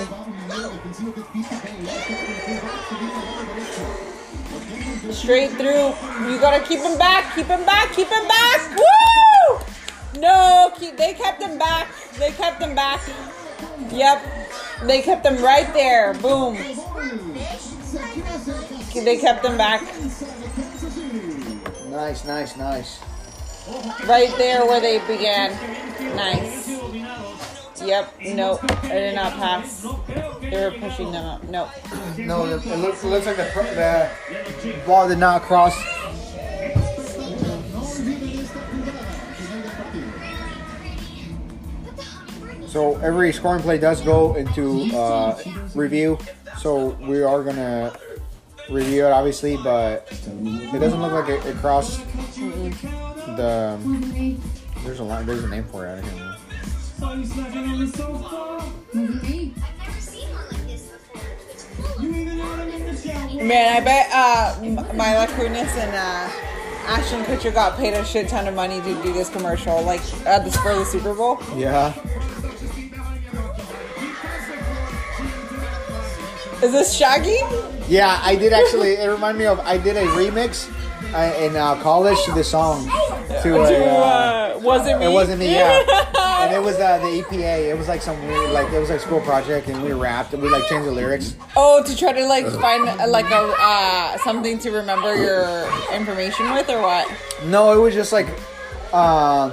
Straight 5.11 5.51
through. 5.53 5.93
You 6.29 6.39
gotta 6.41 6.65
keep 6.67 6.81
him 6.81 6.97
back. 6.97 7.35
Keep 7.35 7.47
him 7.47 7.65
back. 7.67 7.93
Keep 7.93 8.09
him 8.09 8.27
back. 8.27 8.77
Woo! 8.77 10.21
No, 10.21 10.73
keep, 10.79 10.97
they 10.97 11.13
kept 11.13 11.43
him 11.43 11.59
back. 11.59 11.89
They 12.19 12.31
kept 12.31 12.63
him 12.63 12.75
back. 12.75 13.01
Yep. 13.91 14.23
They 14.85 15.03
kept 15.03 15.27
him 15.27 15.43
right 15.43 15.73
there. 15.75 16.15
Boom. 16.15 16.57
They 18.95 19.17
kept 19.19 19.45
him 19.45 19.57
back. 19.57 19.83
Nice, 21.91 22.25
nice, 22.25 22.57
nice. 22.57 23.01
Right 24.07 24.33
there 24.39 24.65
where 24.65 24.81
they 24.81 24.99
began. 25.01 25.53
Nice. 26.17 26.69
Yep, 27.83 28.15
nope. 28.35 28.61
I 28.85 28.89
did 28.89 29.15
not 29.15 29.33
pass. 29.35 29.87
They 30.51 30.65
were 30.65 30.71
pushing 30.71 31.13
them 31.13 31.25
up. 31.25 31.45
No. 31.45 31.71
No, 32.17 32.45
it 32.45 32.65
looks, 32.65 33.03
it 33.05 33.09
looks 33.09 33.27
like 33.27 33.37
the, 33.37 34.11
the 34.63 34.83
ball 34.87 35.09
did 35.09 35.19
not 35.19 35.43
cross. 35.43 35.75
So 42.67 42.97
every 42.99 43.33
scoring 43.33 43.63
play 43.63 43.79
does 43.79 44.01
go 44.03 44.35
into 44.37 44.95
uh, 44.97 45.39
review. 45.75 46.19
So 46.59 46.91
we 47.01 47.23
are 47.23 47.43
gonna 47.43 47.99
review 48.71 49.07
it, 49.07 49.11
obviously, 49.11 49.57
but 49.57 50.07
it 50.11 50.79
doesn't 50.79 51.01
look 51.01 51.13
like 51.13 51.29
it, 51.29 51.45
it 51.47 51.57
crossed 51.57 52.01
the. 53.37 53.79
There's 54.85 55.01
a 55.01 55.05
line. 55.05 55.27
There's 55.27 55.45
a 55.45 55.49
name 55.49 55.65
for 55.65 55.87
it. 55.87 55.99
I 55.99 56.01
don't 56.01 56.17
know. 56.17 56.35
Man, 62.13 63.77
I 63.77 63.81
bet 63.85 64.09
uh, 64.13 64.57
Mila 64.63 65.27
Kunis 65.29 65.75
and 65.77 65.95
uh, 65.95 66.29
Ashton 66.87 67.23
Kutcher 67.25 67.53
got 67.53 67.77
paid 67.77 67.95
a 67.95 68.05
shit 68.05 68.29
ton 68.29 68.49
of 68.49 68.55
money 68.55 68.81
to 68.81 69.03
do 69.03 69.13
this 69.13 69.29
commercial, 69.29 69.83
like 69.83 70.01
at 70.27 70.45
the 70.45 70.51
for 70.51 70.75
the 70.75 70.85
Super 70.85 71.15
Bowl. 71.15 71.39
Yeah. 71.57 71.93
Is 76.63 76.73
this 76.73 76.97
Shaggy? 76.97 77.39
Yeah, 77.89 78.19
I 78.23 78.35
did 78.35 78.53
actually. 78.53 78.95
It 78.95 79.07
reminded 79.09 79.39
me 79.39 79.47
of. 79.47 79.61
I 79.61 79.79
did 79.79 79.97
a 79.97 80.03
remix 80.07 80.69
uh, 81.15 81.33
in 81.41 81.55
uh, 81.57 81.77
college 81.83 82.19
to 82.25 82.33
the 82.33 82.43
song. 82.43 82.85
To 82.89 83.43
To, 83.43 83.57
a, 83.57 83.63
uh, 83.63 84.55
uh, 84.57 84.61
wasn't 84.61 84.99
me. 84.99 85.07
it 85.07 85.11
wasn't 85.11 85.39
me, 85.39 85.55
yeah. 85.55 85.85
and 86.41 86.55
it 86.55 86.63
was 86.63 86.77
uh, 86.77 86.99
the 86.99 87.23
EPA. 87.23 87.71
It 87.71 87.77
was 87.77 87.89
like 87.89 88.03
some 88.03 88.19
weird, 88.27 88.51
like 88.53 88.73
it 88.73 88.79
was 88.79 88.91
like 88.91 89.01
school 89.01 89.21
project, 89.21 89.69
and 89.69 89.83
we 89.83 89.93
rapped 89.93 90.33
and 90.35 90.43
we 90.43 90.49
like 90.49 90.67
changed 90.69 90.87
the 90.87 90.93
lyrics. 90.93 91.35
oh, 91.57 91.83
to 91.85 91.97
try 91.97 92.13
to 92.13 92.27
like 92.27 92.47
find 92.61 92.89
uh, 92.89 93.09
like 93.09 93.31
a 93.31 93.55
uh, 93.59 94.19
something 94.19 94.59
to 94.61 94.71
remember 94.71 95.15
your 95.17 95.69
information 95.95 96.53
with, 96.53 96.69
or 96.71 96.81
what? 96.83 97.11
No, 97.47 97.73
it 97.73 97.81
was 97.83 97.95
just 97.95 98.13
like 98.13 98.29
uh, 98.93 99.51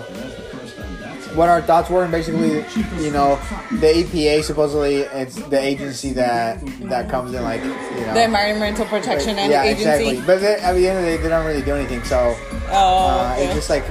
what 1.35 1.49
our 1.49 1.61
thoughts 1.61 1.89
were, 1.89 2.03
and 2.03 2.11
basically, 2.11 2.63
you 3.03 3.11
know, 3.11 3.35
the 3.71 3.87
EPA 4.03 4.43
supposedly 4.43 4.97
it's 5.01 5.35
the 5.35 5.59
agency 5.59 6.13
that 6.13 6.59
that 6.89 7.09
comes 7.09 7.33
in 7.33 7.43
like 7.43 7.61
you 7.63 7.69
know. 8.05 8.13
The 8.13 8.23
Environmental 8.23 8.85
Protection 8.85 9.37
and 9.37 9.51
yeah, 9.51 9.63
Agency. 9.63 9.83
exactly. 9.83 10.21
But 10.25 10.39
they, 10.41 10.55
at 10.55 10.73
the 10.73 10.87
end 10.87 10.99
of 10.99 11.03
the 11.05 11.11
day, 11.11 11.17
they 11.17 11.29
don't 11.29 11.45
really 11.45 11.61
do 11.61 11.75
anything. 11.75 12.03
So 12.05 12.35
Oh, 12.69 12.71
uh, 13.19 13.33
okay. 13.33 13.45
it's 13.45 13.53
just 13.55 13.69
like 13.69 13.83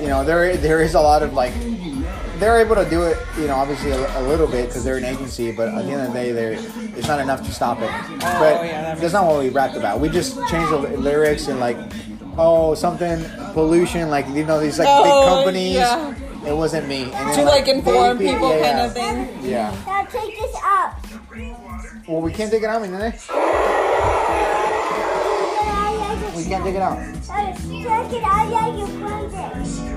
you 0.00 0.06
know, 0.08 0.24
there 0.24 0.56
there 0.56 0.80
is 0.82 0.94
a 0.94 1.00
lot 1.00 1.22
of 1.22 1.32
like 1.32 1.52
they're 2.42 2.58
able 2.58 2.74
to 2.74 2.88
do 2.90 3.02
it. 3.04 3.16
You 3.38 3.46
know, 3.46 3.54
obviously 3.54 3.92
a, 3.92 4.20
a 4.20 4.22
little 4.26 4.48
bit 4.48 4.66
because 4.66 4.82
they're 4.84 4.96
an 4.96 5.04
agency. 5.04 5.52
But 5.52 5.68
at 5.68 5.84
the 5.84 5.92
end 5.92 6.00
of 6.02 6.08
the 6.08 6.12
day, 6.12 6.32
there 6.32 6.52
it's 6.98 7.06
not 7.06 7.20
enough 7.20 7.42
to 7.44 7.52
stop 7.52 7.80
it. 7.80 7.88
Oh, 7.88 8.18
but 8.18 8.56
Oh, 8.60 8.62
yeah, 8.64 8.82
that 8.82 8.98
that's 8.98 9.12
not 9.12 9.26
what 9.26 9.38
we 9.38 9.48
rapped 9.50 9.76
about. 9.76 10.00
We 10.00 10.08
just 10.08 10.34
changed 10.48 10.72
the 10.72 10.78
lyrics 10.98 11.46
and 11.46 11.60
like 11.60 11.76
oh 12.36 12.74
something 12.74 13.22
pollution 13.52 14.08
like 14.10 14.26
you 14.30 14.44
know 14.44 14.58
these 14.58 14.78
like 14.78 14.88
Oh, 14.90 15.04
big 15.04 15.34
companies. 15.36 15.74
yeah. 15.74 16.14
It 16.44 16.56
wasn't 16.56 16.88
me. 16.88 17.04
And 17.04 17.12
then, 17.12 17.36
to 17.38 17.44
like 17.44 17.66
the 17.66 17.74
inform 17.76 18.16
EP 18.16 18.18
people, 18.18 18.50
yeah, 18.50 18.72
kind 18.72 18.80
of 18.86 18.92
thing. 18.94 19.44
Yeah. 19.48 19.70
Now 19.86 20.02
take 20.06 20.36
this 20.36 20.56
out. 20.64 20.96
Well, 22.08 22.20
we 22.20 22.32
can't 22.32 22.50
take 22.50 22.64
it 22.64 22.68
out, 22.68 22.82
nene. 22.82 23.12
We 26.34 26.44
can't 26.48 26.64
take 26.64 26.74
it 26.74 26.82
out. 26.82 26.98
Take 26.98 28.12
it 28.18 28.24
out, 28.24 28.50
yeah, 28.50 28.76
you 28.76 28.86
put 28.98 29.30
it. 29.32 29.91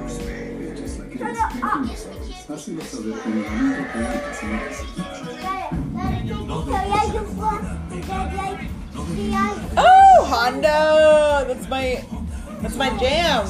Oh, 9.77 10.25
Hondo! 10.27 11.45
That's 11.47 11.67
my 11.69 12.03
that's 12.61 12.75
my 12.75 12.95
jam. 12.97 13.45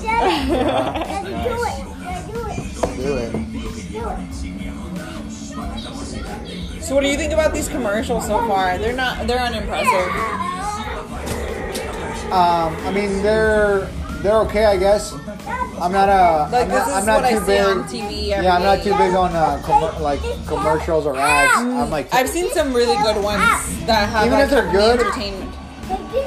So, 6.82 6.94
what 6.94 7.02
do 7.02 7.08
you 7.08 7.18
think 7.18 7.34
about 7.34 7.54
these 7.54 7.68
commercials 7.68 8.28
so 8.28 8.38
far? 8.48 8.78
They're 8.78 8.94
not 8.96 9.28
they're 9.28 9.40
unimpressive. 9.40 10.12
Um, 12.32 12.76
I 12.86 12.92
mean, 12.94 13.22
they're 13.24 13.88
they're 14.22 14.38
okay, 14.42 14.66
I 14.66 14.78
guess. 14.78 15.14
I'm 15.82 15.92
not 15.92 16.10
a. 16.10 16.50
Like 16.52 16.64
I'm 16.64 16.70
this 16.70 16.78
not, 16.80 16.88
is 16.88 16.94
I'm 16.96 17.06
not 17.06 17.22
what 17.22 17.30
too 17.30 17.36
I 17.36 17.40
see 17.40 17.46
big. 17.46 17.62
on 17.66 17.84
TV. 17.84 18.30
Every 18.32 18.46
yeah, 18.46 18.56
I'm 18.56 18.64
not 18.64 18.78
day. 18.78 18.84
too 18.86 18.98
big 18.98 19.14
on 19.14 19.36
uh, 19.36 19.62
com- 19.64 20.02
like 20.02 20.22
commercials 20.48 21.06
or 21.06 21.16
ads. 21.18 21.52
I'm 21.58 21.90
like, 21.90 22.14
I've 22.14 22.30
seen 22.30 22.50
some 22.52 22.74
really 22.74 22.96
good 23.04 23.22
ones 23.24 23.42
that 23.86 24.10
have 24.10 24.26
Even 24.28 24.40
like 24.40 24.46
if 24.46 24.50
they're 24.52 24.72
good- 24.72 25.00
entertainment. 25.02 25.52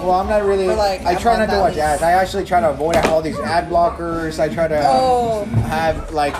well, 0.02 0.12
I'm 0.12 0.28
not 0.28 0.44
really. 0.44 0.68
Or, 0.68 0.74
like, 0.74 1.02
I 1.04 1.14
try 1.14 1.36
not 1.38 1.48
not 1.48 1.54
to 1.54 1.60
watch 1.60 1.76
ads. 1.78 2.02
I 2.02 2.12
actually 2.12 2.44
try 2.44 2.60
to 2.60 2.70
avoid 2.70 2.96
all 3.06 3.22
these 3.22 3.38
ad 3.40 3.68
blockers. 3.70 4.38
I 4.38 4.48
try 4.52 4.68
to 4.68 4.80
Oh. 4.84 5.44
have 5.66 6.12
like, 6.12 6.34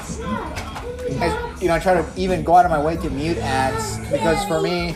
as, 1.21 1.63
you 1.63 1.69
know, 1.69 1.75
I 1.75 1.79
try 1.81 1.95
to 1.95 2.07
even 2.17 2.45
go 2.45 2.55
out 2.57 2.65
of 2.65 2.71
my 2.71 2.81
way 2.83 2.97
to 2.99 3.11
mute 3.11 3.39
ads 3.39 3.99
because 4.11 4.45
for 4.47 4.61
me, 4.61 4.95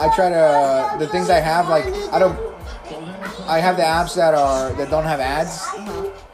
I 0.00 0.10
try 0.16 0.28
to 0.30 0.96
the 0.98 1.06
things 1.08 1.28
I 1.30 1.38
have 1.40 1.68
like 1.68 1.84
I 2.12 2.18
don't. 2.18 2.38
I 3.46 3.58
have 3.60 3.76
the 3.76 3.82
apps 3.82 4.14
that 4.16 4.34
are 4.34 4.72
that 4.74 4.90
don't 4.90 5.04
have 5.04 5.20
ads, 5.20 5.62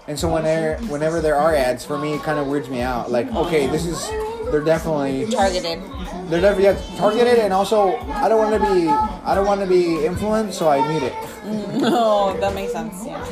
and 0.08 0.18
so 0.18 0.32
when 0.32 0.42
there 0.42 0.78
whenever 0.88 1.20
there 1.20 1.36
are 1.36 1.54
ads, 1.54 1.84
for 1.84 1.98
me 1.98 2.14
it 2.14 2.22
kind 2.22 2.38
of 2.38 2.46
weirds 2.48 2.68
me 2.68 2.80
out. 2.80 3.10
Like, 3.12 3.28
okay, 3.32 3.66
this 3.68 3.86
is 3.86 4.08
they're 4.50 4.64
definitely 4.64 5.30
Targeted. 5.30 5.82
they're 6.30 6.40
definitely 6.40 6.64
yeah, 6.64 6.96
targeted, 6.96 7.38
and 7.38 7.52
also 7.52 7.96
I 7.98 8.28
don't 8.28 8.38
want 8.38 8.60
to 8.62 8.72
be 8.72 8.88
I 8.88 9.34
don't 9.34 9.46
want 9.46 9.60
to 9.60 9.66
be 9.66 10.04
influenced, 10.06 10.58
so 10.58 10.68
I 10.68 10.86
mute 10.88 11.02
it. 11.04 11.14
No, 11.78 12.36
that 12.40 12.54
makes 12.54 12.72
sense. 12.72 13.04
Yeah. 13.06 13.24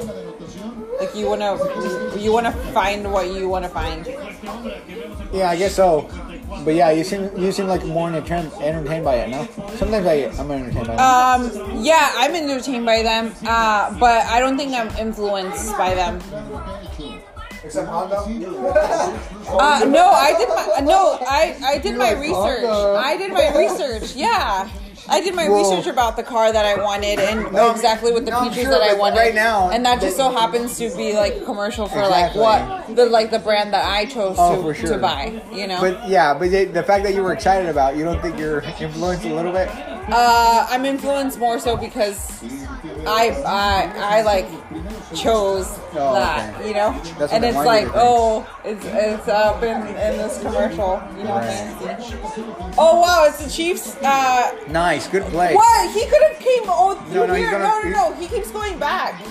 Like 0.98 1.14
you 1.14 1.26
wanna, 1.28 1.58
you 2.16 2.32
wanna 2.32 2.52
find 2.72 3.12
what 3.12 3.28
you 3.30 3.48
wanna 3.48 3.68
find. 3.68 4.06
Yeah, 5.32 5.50
I 5.50 5.56
guess 5.56 5.74
so. 5.74 6.08
But 6.64 6.74
yeah, 6.74 6.90
you 6.90 7.04
seem 7.04 7.28
you 7.36 7.52
seem 7.52 7.66
like 7.66 7.84
more 7.84 8.08
entertained 8.08 8.52
entertained 8.62 9.04
by 9.04 9.16
it. 9.16 9.28
No, 9.28 9.46
sometimes 9.76 10.06
I 10.06 10.32
I'm 10.40 10.50
entertained 10.50 10.86
by 10.86 10.94
it. 10.94 11.00
Um, 11.00 11.84
yeah, 11.84 12.12
I'm 12.16 12.34
entertained 12.34 12.86
by 12.86 13.02
them, 13.02 13.34
uh, 13.44 13.92
but 13.98 14.24
I 14.26 14.40
don't 14.40 14.56
think 14.56 14.72
I'm 14.72 14.88
influenced 14.96 15.76
by 15.76 15.92
them. 15.94 16.20
Except 17.66 17.88
Honda. 17.88 18.16
Uh, 19.48 19.84
no, 19.88 20.08
I 20.10 20.34
did 20.36 20.48
my 20.48 20.80
no, 20.82 21.18
I 21.22 21.56
I 21.64 21.78
did 21.78 21.96
my 21.96 22.12
research. 22.12 22.64
I 22.64 23.16
did 23.16 23.32
my 23.32 23.56
research. 23.56 24.14
Yeah. 24.16 24.68
I 25.08 25.20
did 25.20 25.36
my 25.36 25.48
Well- 25.48 25.60
research 25.70 25.86
about 25.86 26.16
the 26.16 26.24
car 26.24 26.50
that 26.50 26.66
I 26.66 26.82
wanted 26.82 27.20
and 27.20 27.52
No, 27.52 27.70
exactly 27.70 28.10
what 28.12 28.24
the 28.24 28.32
no, 28.32 28.40
features 28.42 28.64
sure, 28.64 28.72
that 28.72 28.82
I 28.82 28.88
but 28.90 28.98
wanted. 28.98 29.18
right 29.18 29.34
now, 29.36 29.70
and 29.70 29.86
that 29.86 30.00
just 30.00 30.16
so 30.16 30.32
happens 30.32 30.76
to 30.78 30.90
be 30.96 31.12
like 31.14 31.44
commercial 31.44 31.86
for 31.86 32.00
Exactly. 32.00 32.40
like 32.40 32.66
what 32.88 32.96
the 32.96 33.06
like 33.06 33.30
the 33.30 33.38
brand 33.38 33.72
that 33.72 33.84
I 33.84 34.06
chose 34.06 34.34
Oh, 34.36 34.56
to, 34.56 34.62
for 34.62 34.74
sure. 34.74 34.90
to 34.94 34.98
buy. 34.98 35.40
You 35.52 35.68
know, 35.68 35.80
But 35.80 36.08
yeah, 36.08 36.34
but 36.34 36.50
the 36.50 36.64
the 36.64 36.82
fact 36.82 37.04
that 37.04 37.14
you 37.14 37.22
were 37.22 37.32
excited 37.32 37.68
about, 37.68 37.96
you 37.96 38.02
don't 38.04 38.20
think 38.20 38.36
you're 38.36 38.60
influenced 38.80 39.24
a 39.26 39.32
little 39.32 39.52
bit? 39.52 39.68
uh, 40.10 40.66
I'm 40.70 40.84
influenced 40.84 41.38
more 41.38 41.60
so 41.60 41.76
because 41.76 42.18
I 43.06 43.30
I 43.46 44.18
I 44.18 44.22
like 44.22 44.48
chose 45.14 45.78
Oh, 45.94 46.14
that. 46.14 46.54
okay. 46.56 46.68
You 46.68 46.74
know, 46.74 47.00
That's 47.18 47.32
and 47.32 47.44
it's 47.44 47.56
like 47.56 47.88
oh, 47.94 48.46
it's 48.64 48.84
it's 48.84 49.28
up 49.28 49.62
in 49.62 49.76
in 49.86 50.16
this 50.18 50.40
commercial. 50.42 51.00
You 51.16 51.24
know, 51.24 51.34
Right. 51.36 51.46
fancy. 51.80 52.14
Oh 52.78 53.00
wow, 53.00 53.24
it's 53.28 53.42
the 53.44 53.50
Chiefs. 53.50 53.96
Uh, 54.02 54.52
Nice, 54.68 55.06
good 55.08 55.24
play. 55.24 55.54
What? 55.54 55.90
He 55.92 56.06
could 56.06 56.22
have 56.28 56.38
came 56.38 56.64
oh 56.66 56.94
through 57.08 57.14
No, 57.20 57.26
no, 57.26 57.34
here. 57.34 57.50
gonna- 57.52 57.64
no, 57.64 57.82
no, 57.82 58.10
no. 58.10 58.14
He 58.14 58.26
keeps 58.28 58.50
going 58.50 58.78
back. 58.78 59.22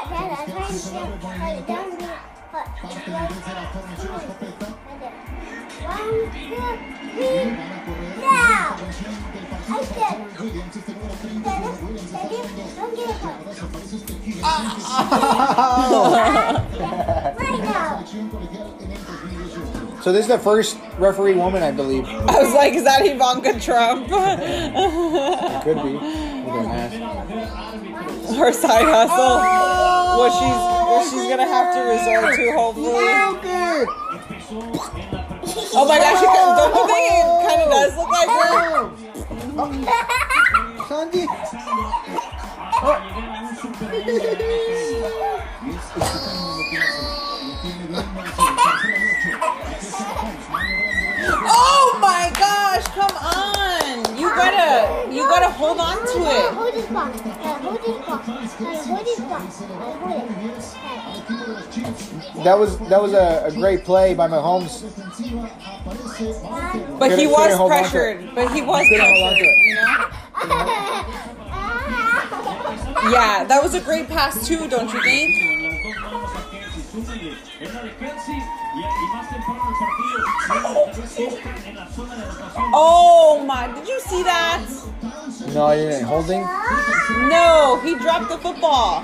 So 20.01 20.11
this 20.13 20.21
is 20.23 20.27
the 20.27 20.37
first 20.37 20.77
referee 20.97 21.33
woman, 21.33 21.63
I 21.63 21.71
believe. 21.71 22.05
I 22.05 22.41
was 22.41 22.53
like, 22.53 22.73
is 22.73 22.83
that 22.83 23.05
Ivanka 23.05 23.59
Trump? 23.59 24.07
It 24.13 25.63
could 25.63 25.83
be. 25.83 25.93
With 25.93 26.03
her 26.03 26.63
mask. 26.63 26.95
Her 28.35 28.53
side 28.53 28.85
hustle. 28.85 29.17
Oh! 29.17 30.17
What 30.17 30.31
she's 30.37 30.77
what 30.87 31.03
she's 31.09 31.27
gonna 31.29 31.47
have 31.47 31.73
to 31.73 31.81
resort 31.81 32.35
to, 32.35 32.51
hopefully. 32.53 33.07
Oh 35.73 35.85
my 35.87 35.97
gosh, 35.97 36.21
you 36.21 36.27
can, 36.27 36.55
don't 36.57 36.73
you 36.75 36.83
think 36.87 37.03
it 37.11 37.25
oh! 37.25 37.43
kind 37.47 37.61
of 37.61 37.69
does 37.71 37.93
look 37.97 38.09
like 38.09 38.29
her? 38.29 38.57
Oh! 39.57 39.71
Sandy. 40.87 41.25
Oh 45.99 46.46
my 51.99 52.31
gosh, 52.37 52.83
come 52.87 53.15
on! 53.17 54.17
You 54.17 54.29
gotta 54.29 55.11
you 55.13 55.23
gotta 55.23 55.49
hold 55.51 55.79
on 55.79 55.97
to 55.97 56.03
it. 56.03 56.53
Hold 56.53 56.73
this 56.73 56.85
ball. 56.87 57.07
Uh, 57.07 57.11
Hold 57.59 57.79
this 57.81 57.97
ball. 58.05 58.17
Uh, 58.17 58.83
Hold 58.83 59.05
this 59.05 59.19
ball. 59.19 59.35
Uh, 59.35 59.41
Hold 59.99 60.21
it. 62.37 62.43
That 62.43 62.57
was 62.59 62.77
that 62.89 63.01
was 63.01 63.13
a, 63.13 63.45
a 63.45 63.51
great 63.51 63.83
play 63.83 64.13
by 64.13 64.27
Mahomes. 64.27 64.83
But 66.99 67.11
he 67.11 67.15
Couldn't- 67.15 67.31
was 67.31 67.37
couldn't 67.41 67.57
hold 67.57 67.71
on 67.71 67.77
to 67.83 67.89
pressured. 67.89 68.29
But 68.35 68.51
he 68.51 68.61
was 68.61 68.87
Couldn't 68.87 69.05
hold 69.05 69.23
on 69.23 69.29
to 69.33 69.37
pressured, 69.37 69.61
you 69.65 69.75
know? 69.75 69.91
Yeah, 73.11 73.43
that 73.45 73.59
was 73.63 73.73
a 73.73 73.79
great 73.81 74.07
pass 74.07 74.47
too, 74.47 74.67
don't 74.67 74.91
you 74.93 75.01
think? 75.01 75.33
Oh 82.73 83.43
my, 83.45 83.67
did 83.73 83.87
you 83.87 83.99
see 83.99 84.23
that? 84.23 84.65
No, 85.53 85.65
I 85.67 85.75
didn't. 85.75 86.05
Holding. 86.05 86.41
No, 87.29 87.79
he 87.83 87.95
dropped 87.95 88.29
the 88.29 88.37
football 88.37 89.03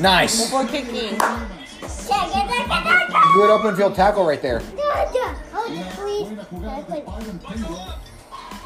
Nice. 0.00 0.44
before 0.44 0.66
kicking. 0.66 1.18
Good 3.34 3.50
open 3.50 3.76
field 3.76 3.94
tackle 3.94 4.24
right 4.26 4.40
there. 4.40 4.60
Stop 4.60 4.74
it, 5.70 5.86
please. 5.94 6.28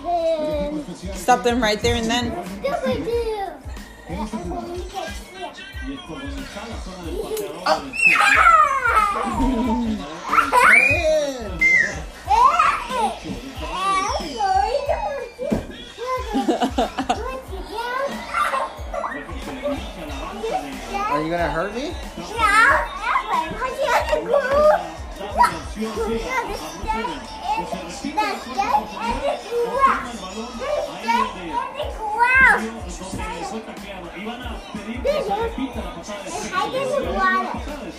Please. 0.01 1.03
Then, 1.03 1.15
Stopped 1.17 1.47
him 1.47 1.63
right 1.63 1.81
there 1.83 1.97
and 1.97 2.07
then. 2.11 2.33
stupid 2.43 3.05
Are 21.11 21.23
you 21.23 21.31
gonna 21.31 21.51
hurt 21.51 21.75
me? 21.75 21.95
donde 32.61 33.45
fue 33.45 33.61
tacleado. 33.61 34.11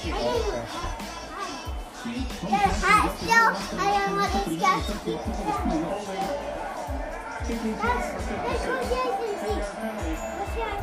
Y 0.03 1.00
van 2.03 2.11
a 4.19 4.27
pedir 4.33 4.59
que 4.59 4.81
se 4.81 4.93
repita 5.05 5.43
la 5.45 5.53
patada 5.57 5.65
de 5.65 5.71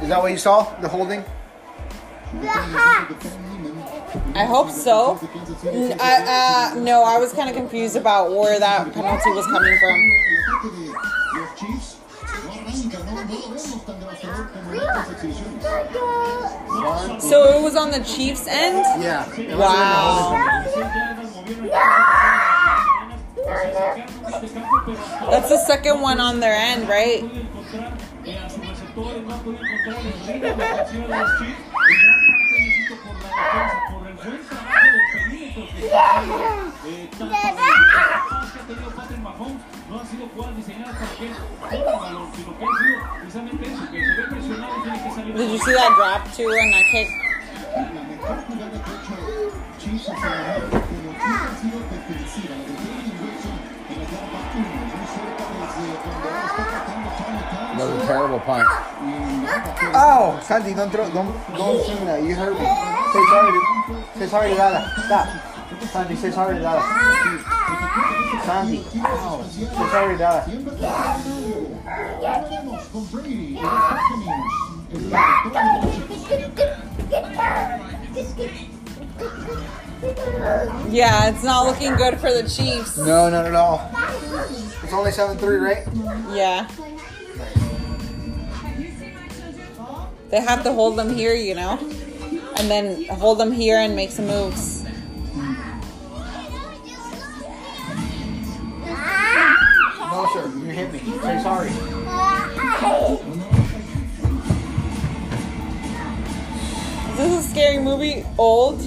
Is 0.02 0.08
that 0.08 0.20
what 0.22 0.30
you 0.30 0.38
saw? 0.38 0.64
The 0.80 0.88
holding? 0.88 1.24
The 2.40 2.46
hat. 2.46 3.08
I 4.34 4.44
hope 4.44 4.70
so. 4.70 5.18
I, 5.64 6.72
uh, 6.74 6.80
no, 6.80 7.02
I 7.02 7.18
was 7.18 7.32
kind 7.32 7.48
of 7.48 7.56
confused 7.56 7.96
about 7.96 8.30
where 8.30 8.58
that 8.58 8.92
penalty 8.92 9.30
was 9.30 9.46
coming 9.46 9.76
from. 9.78 10.10
Los 11.34 11.58
Chiefs 11.58 11.96
no 12.44 12.52
arrancan, 12.52 13.04
no, 13.04 13.12
no 13.12 13.20
lo 13.20 13.26
vemos 13.28 13.84
tan 13.84 14.00
devastador 14.00 14.50
como 14.52 14.72
en 14.72 14.80
otras 14.80 15.08
exhibiciones. 15.10 15.62
So 17.22 17.44
it 17.56 17.62
was 17.62 17.76
on 17.76 17.90
the 17.90 18.00
Chiefs' 18.00 18.46
end? 18.46 18.84
Yeah. 19.02 19.26
Wow. 19.56 20.36
That's 25.30 25.48
the 25.48 25.58
second 25.66 26.00
one 26.00 26.20
on 26.20 26.40
their 26.40 26.54
end, 26.54 26.88
right? 26.88 27.20
Did 45.36 45.50
you 45.50 45.58
see 45.58 45.72
that 45.72 45.92
drop 45.96 46.32
too 46.34 46.48
and 46.48 46.72
that 46.72 46.84
kick? 46.90 47.08
Sido 51.58 51.78
defensiva. 51.90 52.54
La 52.54 52.62
de 52.62 52.74
Jalen 52.78 53.18
Wilson 53.18 53.58
en 53.90 53.98
la 53.98 54.04
yarda 54.06 54.38
1, 54.54 54.62
muy 54.78 55.06
cerca 55.10 55.42
desde 55.58 55.90
donde 55.98 56.28
ahora 56.28 56.46
está 56.46 56.62
atacando 56.62 57.08
Chinatown. 57.18 57.78
That 57.78 57.86
was 57.88 57.94
a 57.98 58.06
terrible 58.06 58.40
punt. 58.46 58.66
Y 59.02 59.04
nada, 59.42 59.74
que 59.74 59.86
Oh, 59.94 60.38
Sandy, 60.42 60.74
don't 60.74 60.90
throw, 60.92 61.08
don't, 61.10 61.30
don't 61.56 61.80
swing 61.84 62.04
that. 62.06 62.22
You 62.22 62.34
hurt 62.36 62.54
me. 62.58 62.66
Say 63.12 63.24
sorry 63.26 63.52
to, 63.52 63.60
say 64.18 64.26
sorry 64.28 64.50
to 64.50 64.56
Dada. 64.56 64.80
Stop. 65.06 65.26
Sandy, 65.92 66.16
say 66.16 66.30
sorry 66.30 66.54
to 66.56 66.62
Dada. 66.62 66.82
Sandy, 68.44 68.84
ow. 69.02 69.42
say 69.50 69.66
sorry 69.90 70.12
to 70.14 70.18
Dada. 70.18 70.44
Ya 72.20 72.42
veremos 72.42 72.82
con 72.92 73.04
Brady 73.10 73.58
los 73.58 73.62
Buccaneers. 73.62 74.54
El 74.92 75.00
director 75.00 75.52
de 75.52 75.82
los 75.82 75.94
Chiefs. 78.36 79.87
Yeah, 80.90 81.28
it's 81.28 81.42
not 81.42 81.66
looking 81.66 81.96
good 81.96 82.20
for 82.20 82.32
the 82.32 82.48
Chiefs. 82.48 82.96
No, 82.96 83.28
not 83.28 83.46
at 83.46 83.54
all. 83.54 83.90
It's 84.82 84.92
only 84.92 85.10
7-3, 85.10 85.60
right? 85.60 85.86
Yeah. 86.34 86.68
They 90.30 90.40
have 90.40 90.62
to 90.64 90.72
hold 90.72 90.96
them 90.96 91.14
here, 91.14 91.34
you 91.34 91.54
know? 91.54 91.78
And 92.58 92.70
then 92.70 93.06
hold 93.06 93.38
them 93.38 93.50
here 93.50 93.78
and 93.78 93.96
make 93.96 94.10
some 94.10 94.26
moves. 94.26 94.84
No, 100.10 100.26
sir. 100.32 100.48
You 100.58 100.70
hit 100.70 100.92
me. 100.92 100.98
Say 100.98 101.42
sorry. 101.42 101.70
Is 107.10 107.16
this 107.16 107.46
a 107.46 107.48
scary 107.50 107.78
movie? 107.78 108.24
Old? 108.38 108.80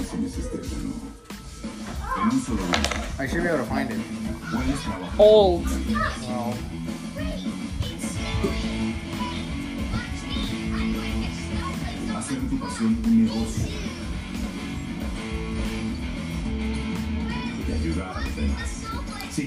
I 3.21 3.27
should 3.27 3.43
be 3.43 3.49
able 3.49 3.59
to 3.59 3.63
find 3.65 3.91
it. 3.91 3.99
Old. 5.19 5.67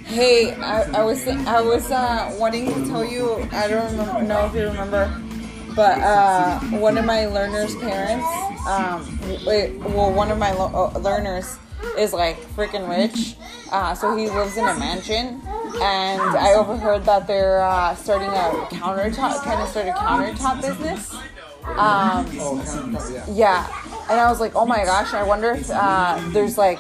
Hey, 0.04 0.52
I, 0.54 0.82
I 0.92 1.02
was 1.02 1.26
I 1.26 1.60
was 1.60 1.90
uh, 1.90 2.36
wanting 2.38 2.72
to 2.72 2.86
tell 2.86 3.04
you. 3.04 3.48
I 3.50 3.66
don't 3.66 3.90
remember, 3.90 4.22
know 4.22 4.46
if 4.46 4.54
you 4.54 4.66
remember, 4.66 5.20
but 5.74 5.98
uh, 5.98 6.60
one 6.78 6.96
of 6.96 7.04
my 7.06 7.26
learners' 7.26 7.74
parents, 7.74 8.24
um, 8.68 9.18
well, 9.44 10.12
one 10.12 10.30
of 10.30 10.38
my 10.38 10.52
lo- 10.52 10.92
uh, 10.94 10.98
learners 11.00 11.58
is 11.98 12.12
like 12.12 12.36
freaking 12.54 12.88
rich. 12.88 13.34
Uh, 13.74 13.92
so 13.92 14.16
he 14.16 14.30
lives 14.30 14.56
in 14.56 14.64
a 14.64 14.78
mansion, 14.78 15.42
and 15.82 16.22
I 16.22 16.54
overheard 16.54 17.04
that 17.06 17.26
they're 17.26 17.60
uh, 17.60 17.92
starting 17.96 18.28
a 18.28 18.68
countertop, 18.70 19.42
kind 19.42 19.60
of 19.60 19.68
start 19.68 19.88
a 19.88 19.92
countertop 19.92 20.62
business. 20.62 21.12
Um, 21.64 22.24
yeah, 23.34 23.66
and 24.08 24.20
I 24.20 24.30
was 24.30 24.38
like, 24.38 24.54
oh 24.54 24.64
my 24.64 24.84
gosh, 24.84 25.12
I 25.12 25.24
wonder 25.24 25.50
if 25.50 25.68
uh, 25.70 26.22
there's 26.28 26.56
like 26.56 26.78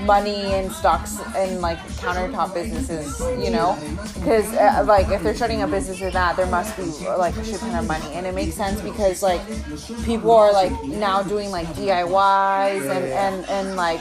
money 0.00 0.54
in 0.54 0.70
stocks 0.70 1.20
and 1.36 1.60
like 1.60 1.76
countertop 1.98 2.54
businesses, 2.54 3.20
you 3.44 3.50
know? 3.50 3.78
Because 4.14 4.50
uh, 4.54 4.82
like 4.86 5.10
if 5.10 5.22
they're 5.22 5.34
starting 5.34 5.60
a 5.60 5.66
business 5.68 6.00
or 6.00 6.10
that, 6.10 6.38
there 6.38 6.46
must 6.46 6.74
be 6.74 6.84
like 7.18 7.36
a 7.36 7.44
shit 7.44 7.60
ton 7.60 7.78
of 7.78 7.86
money, 7.86 8.14
and 8.14 8.26
it 8.26 8.34
makes 8.34 8.54
sense 8.54 8.80
because 8.80 9.22
like 9.22 9.42
people 10.06 10.30
are 10.30 10.54
like 10.54 10.72
now 10.84 11.22
doing 11.22 11.50
like 11.50 11.66
DIYs 11.74 12.80
and 12.88 13.04
and 13.04 13.44
and 13.50 13.76
like 13.76 14.00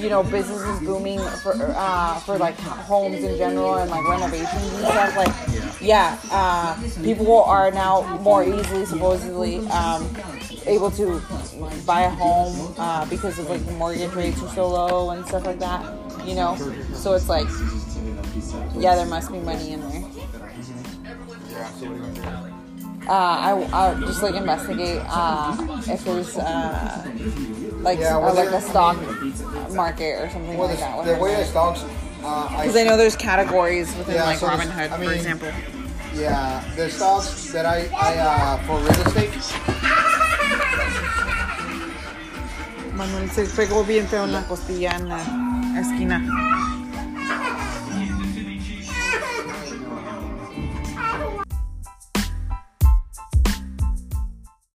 you 0.00 0.08
know 0.08 0.22
businesses 0.22 0.80
booming 0.80 1.20
for 1.42 1.54
uh, 1.76 2.18
for 2.20 2.38
like 2.38 2.58
homes 2.58 3.22
in 3.22 3.36
general 3.36 3.76
and 3.76 3.90
like 3.90 4.06
renovations 4.08 4.72
and 4.74 4.86
stuff 4.86 5.16
like 5.16 5.80
yeah 5.80 6.18
uh, 6.30 6.76
people 7.02 7.42
are 7.44 7.70
now 7.70 8.18
more 8.18 8.44
easily 8.44 8.84
supposedly 8.84 9.58
um, 9.68 10.08
able 10.66 10.90
to 10.90 11.20
buy 11.86 12.02
a 12.02 12.10
home 12.10 12.74
uh, 12.78 13.04
because 13.06 13.38
of 13.38 13.48
like 13.48 13.64
the 13.66 13.72
mortgage 13.72 14.12
rates 14.14 14.42
are 14.42 14.48
so 14.50 14.68
low 14.68 15.10
and 15.10 15.26
stuff 15.26 15.44
like 15.44 15.58
that 15.58 15.84
you 16.24 16.34
know? 16.34 16.56
So 16.94 17.14
it's 17.14 17.28
like 17.28 17.48
yeah 18.76 18.94
there 18.94 19.06
must 19.06 19.32
be 19.32 19.38
money 19.38 19.72
in 19.72 19.80
there. 19.80 20.04
Uh, 23.08 23.12
I, 23.12 23.68
I'll 23.72 24.00
just 24.00 24.22
like 24.22 24.34
investigate 24.34 25.00
uh, 25.06 25.56
if 25.88 26.04
there's 26.04 26.36
uh, 26.36 27.10
like 27.88 28.00
Yeah, 28.00 28.16
uh, 28.16 28.20
well, 28.20 28.34
like 28.34 28.50
a 28.50 28.60
stock 28.60 28.96
market 29.72 30.20
or 30.20 30.28
something 30.28 30.56
well, 30.58 30.68
like 30.68 30.78
that. 30.78 31.04
the, 31.06 31.16
way 31.22 31.34
the 31.36 31.44
stocks, 31.44 31.84
uh, 32.22 32.48
I 32.50 32.62
Because 32.62 32.76
I 32.76 32.84
know 32.84 32.96
there's 32.98 33.16
categories 33.16 33.88
within 33.96 34.16
Yeah, 34.16 34.24
like 34.24 34.38
so 34.38 34.48
Robinhood, 34.48 34.90
I 34.92 35.04
for 35.04 35.12
example. 35.12 35.48
Yeah, 36.14 36.62
the 36.76 36.90
stocks 36.90 37.50
that 37.52 37.64
I, 37.64 37.88
I 37.96 38.10
uh, 38.18 38.58
for 38.66 38.76
real 38.78 39.00
estate. 39.06 39.32
Manuel 42.94 43.30
se 43.30 43.44
pegó 43.46 43.84
bien 43.84 44.06
feo 44.08 44.24
en 44.24 44.32
la 44.32 44.42
costilla 44.42 44.90
en 44.96 45.08
la 45.08 45.20
esquina. 45.80 46.18